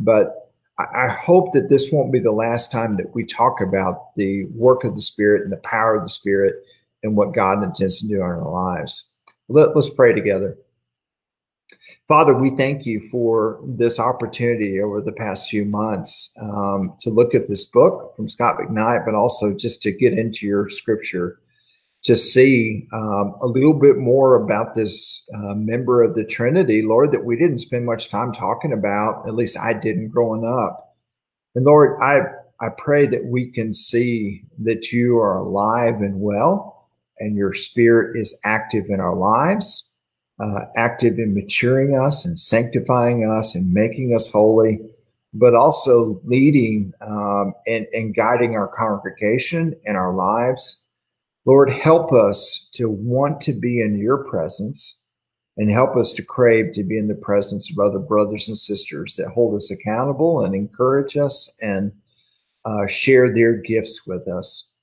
But 0.00 0.52
I, 0.78 1.04
I 1.04 1.08
hope 1.08 1.52
that 1.52 1.68
this 1.68 1.90
won't 1.92 2.12
be 2.12 2.18
the 2.18 2.32
last 2.32 2.72
time 2.72 2.94
that 2.94 3.14
we 3.14 3.24
talk 3.24 3.60
about 3.60 4.14
the 4.16 4.44
work 4.54 4.84
of 4.84 4.94
the 4.94 5.02
Spirit 5.02 5.42
and 5.42 5.52
the 5.52 5.58
power 5.58 5.94
of 5.94 6.02
the 6.02 6.08
Spirit 6.08 6.54
and 7.02 7.16
what 7.16 7.34
God 7.34 7.62
intends 7.62 8.00
to 8.00 8.08
do 8.08 8.16
in 8.16 8.22
our 8.22 8.48
lives. 8.48 9.10
Let, 9.48 9.74
let's 9.74 9.90
pray 9.90 10.14
together. 10.14 10.56
Father, 12.08 12.34
we 12.34 12.50
thank 12.56 12.86
you 12.86 13.00
for 13.10 13.60
this 13.64 13.98
opportunity 13.98 14.80
over 14.80 15.00
the 15.00 15.12
past 15.12 15.50
few 15.50 15.64
months 15.64 16.36
um, 16.40 16.94
to 17.00 17.10
look 17.10 17.34
at 17.34 17.48
this 17.48 17.66
book 17.66 18.14
from 18.14 18.28
Scot 18.28 18.58
McKnight, 18.58 19.04
but 19.04 19.14
also 19.14 19.56
just 19.56 19.82
to 19.82 19.92
get 19.92 20.12
into 20.12 20.46
your 20.46 20.68
scripture 20.68 21.38
to 22.02 22.16
see 22.16 22.86
um, 22.92 23.34
a 23.40 23.46
little 23.46 23.74
bit 23.74 23.96
more 23.96 24.42
about 24.42 24.74
this 24.74 25.28
uh, 25.34 25.54
member 25.54 26.02
of 26.02 26.14
the 26.14 26.24
Trinity, 26.24 26.82
Lord, 26.82 27.12
that 27.12 27.24
we 27.24 27.36
didn't 27.36 27.58
spend 27.58 27.86
much 27.86 28.08
time 28.08 28.32
talking 28.32 28.72
about. 28.72 29.26
At 29.26 29.34
least 29.34 29.58
I 29.58 29.72
didn't 29.72 30.08
growing 30.08 30.44
up. 30.44 30.96
And 31.54 31.64
Lord, 31.64 31.98
I 32.02 32.20
I 32.64 32.68
pray 32.70 33.06
that 33.06 33.24
we 33.24 33.50
can 33.50 33.72
see 33.72 34.44
that 34.60 34.92
you 34.92 35.18
are 35.18 35.36
alive 35.36 35.96
and 36.00 36.20
well, 36.20 36.88
and 37.18 37.36
your 37.36 37.54
Spirit 37.54 38.20
is 38.20 38.38
active 38.44 38.86
in 38.88 39.00
our 39.00 39.16
lives 39.16 39.92
uh, 40.42 40.64
active 40.76 41.18
in 41.18 41.34
maturing 41.34 41.96
us 41.96 42.24
and 42.24 42.38
sanctifying 42.38 43.30
us 43.30 43.54
and 43.54 43.72
making 43.72 44.14
us 44.14 44.30
holy, 44.30 44.80
but 45.34 45.54
also 45.54 46.20
leading 46.24 46.92
um, 47.00 47.54
and, 47.66 47.86
and 47.92 48.14
guiding 48.14 48.54
our 48.54 48.68
congregation 48.68 49.74
and 49.86 49.96
our 49.96 50.14
lives. 50.14 50.81
Lord, 51.44 51.70
help 51.70 52.12
us 52.12 52.68
to 52.74 52.88
want 52.88 53.40
to 53.40 53.52
be 53.52 53.80
in 53.80 53.98
your 53.98 54.24
presence 54.24 55.06
and 55.56 55.70
help 55.70 55.96
us 55.96 56.12
to 56.12 56.22
crave 56.22 56.72
to 56.72 56.84
be 56.84 56.96
in 56.96 57.08
the 57.08 57.14
presence 57.14 57.70
of 57.70 57.84
other 57.84 57.98
brothers 57.98 58.48
and 58.48 58.56
sisters 58.56 59.16
that 59.16 59.28
hold 59.28 59.54
us 59.54 59.70
accountable 59.70 60.44
and 60.44 60.54
encourage 60.54 61.16
us 61.16 61.58
and 61.60 61.92
uh, 62.64 62.86
share 62.86 63.34
their 63.34 63.54
gifts 63.54 64.06
with 64.06 64.26
us. 64.28 64.76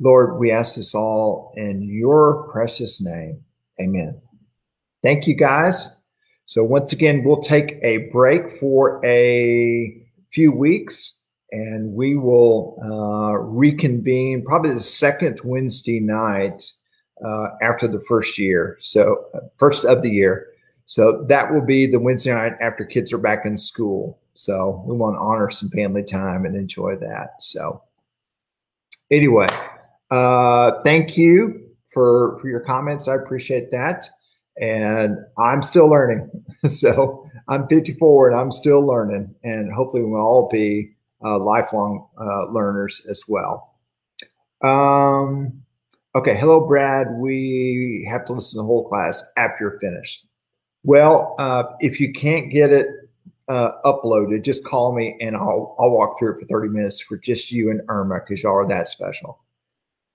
Lord, 0.00 0.38
we 0.38 0.52
ask 0.52 0.76
this 0.76 0.94
all 0.94 1.52
in 1.56 1.82
your 1.82 2.48
precious 2.52 3.04
name. 3.04 3.42
Amen. 3.80 4.20
Thank 5.02 5.26
you 5.26 5.34
guys. 5.34 6.06
So, 6.44 6.64
once 6.64 6.92
again, 6.92 7.24
we'll 7.24 7.40
take 7.40 7.76
a 7.82 8.08
break 8.10 8.50
for 8.50 9.04
a 9.04 10.02
few 10.30 10.52
weeks 10.52 11.17
and 11.50 11.92
we 11.92 12.16
will 12.16 12.78
uh, 12.84 13.38
reconvene 13.38 14.44
probably 14.44 14.72
the 14.72 14.80
second 14.80 15.40
Wednesday 15.44 16.00
night 16.00 16.70
uh, 17.24 17.48
after 17.62 17.88
the 17.88 18.00
first 18.02 18.38
year. 18.38 18.76
So, 18.80 19.24
uh, 19.34 19.40
first 19.56 19.84
of 19.84 20.02
the 20.02 20.10
year. 20.10 20.48
So, 20.84 21.24
that 21.28 21.52
will 21.52 21.64
be 21.64 21.86
the 21.86 22.00
Wednesday 22.00 22.32
night 22.32 22.54
after 22.60 22.84
kids 22.84 23.12
are 23.12 23.18
back 23.18 23.44
in 23.44 23.56
school. 23.56 24.18
So, 24.34 24.82
we 24.86 24.96
want 24.96 25.16
to 25.16 25.20
honor 25.20 25.50
some 25.50 25.68
family 25.70 26.02
time 26.02 26.44
and 26.44 26.54
enjoy 26.54 26.96
that. 26.96 27.40
So, 27.40 27.82
anyway, 29.10 29.48
uh, 30.10 30.82
thank 30.84 31.16
you 31.16 31.68
for, 31.88 32.38
for 32.40 32.48
your 32.48 32.60
comments. 32.60 33.08
I 33.08 33.14
appreciate 33.14 33.70
that 33.70 34.08
and 34.60 35.18
I'm 35.38 35.62
still 35.62 35.88
learning. 35.88 36.30
so 36.68 37.24
I'm 37.48 37.66
54 37.68 38.30
and 38.30 38.40
I'm 38.40 38.50
still 38.50 38.84
learning, 38.84 39.34
and 39.44 39.72
hopefully 39.72 40.02
we'll 40.02 40.20
all 40.20 40.48
be 40.48 40.90
lifelong 41.20 42.06
uh, 42.20 42.52
learners 42.52 43.06
as 43.08 43.22
well. 43.28 43.74
Um, 44.62 45.62
Okay, 46.18 46.34
hello, 46.34 46.66
Brad. 46.66 47.06
We 47.18 48.04
have 48.10 48.24
to 48.24 48.32
listen 48.32 48.58
to 48.58 48.62
the 48.62 48.66
whole 48.66 48.88
class 48.88 49.22
after 49.36 49.64
you're 49.64 49.78
finished. 49.78 50.26
Well, 50.82 51.36
uh, 51.38 51.64
if 51.80 52.00
you 52.00 52.12
can't 52.12 52.50
get 52.50 52.72
it 52.72 52.88
uh, 53.48 53.72
uploaded, 53.84 54.42
just 54.44 54.64
call 54.64 54.92
me 54.92 55.16
and 55.20 55.36
I'll 55.36 55.76
I'll 55.78 55.90
walk 55.90 56.18
through 56.18 56.32
it 56.34 56.40
for 56.40 56.46
30 56.46 56.70
minutes 56.70 57.00
for 57.00 57.18
just 57.18 57.52
you 57.52 57.70
and 57.70 57.82
Irma 57.88 58.16
because 58.20 58.42
y'all 58.42 58.54
are 58.56 58.66
that 58.66 58.88
special. 58.88 59.38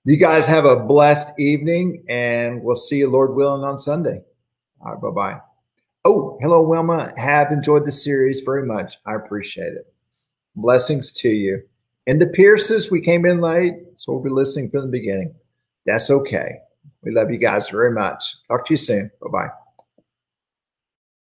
You 0.04 0.18
guys 0.18 0.46
have 0.48 0.66
a 0.66 0.76
blessed 0.84 1.40
evening 1.40 2.04
and 2.10 2.62
we'll 2.64 2.76
see 2.76 2.98
you, 2.98 3.10
Lord 3.10 3.36
willing, 3.36 3.64
on 3.64 3.78
Sunday. 3.78 4.20
All 4.82 4.94
right, 4.94 5.02
bye 5.02 5.10
bye. 5.12 5.40
Oh, 6.04 6.38
hello, 6.42 6.68
Wilma. 6.68 7.14
Have 7.18 7.52
enjoyed 7.52 7.86
the 7.86 7.94
series 7.94 8.42
very 8.42 8.66
much. 8.66 8.98
I 9.06 9.14
appreciate 9.14 9.74
it. 9.74 9.93
Blessings 10.56 11.12
to 11.14 11.30
you. 11.30 11.64
And 12.06 12.22
the 12.22 12.28
Pierces, 12.28 12.92
we 12.92 13.02
came 13.02 13.26
in 13.26 13.40
late, 13.40 13.74
so 13.96 14.14
we'll 14.14 14.24
be 14.24 14.30
listening 14.30 14.70
from 14.70 14.82
the 14.82 14.88
beginning. 14.88 15.34
That's 15.86 16.10
okay. 16.10 16.60
We 17.04 17.12
love 17.12 17.32
you 17.32 17.38
guys 17.38 17.70
very 17.70 17.92
much. 17.92 18.36
Talk 18.48 18.66
to 18.68 18.74
you 18.74 18.78
soon. 18.78 19.12
Bye 19.22 19.30
bye. 19.32 19.63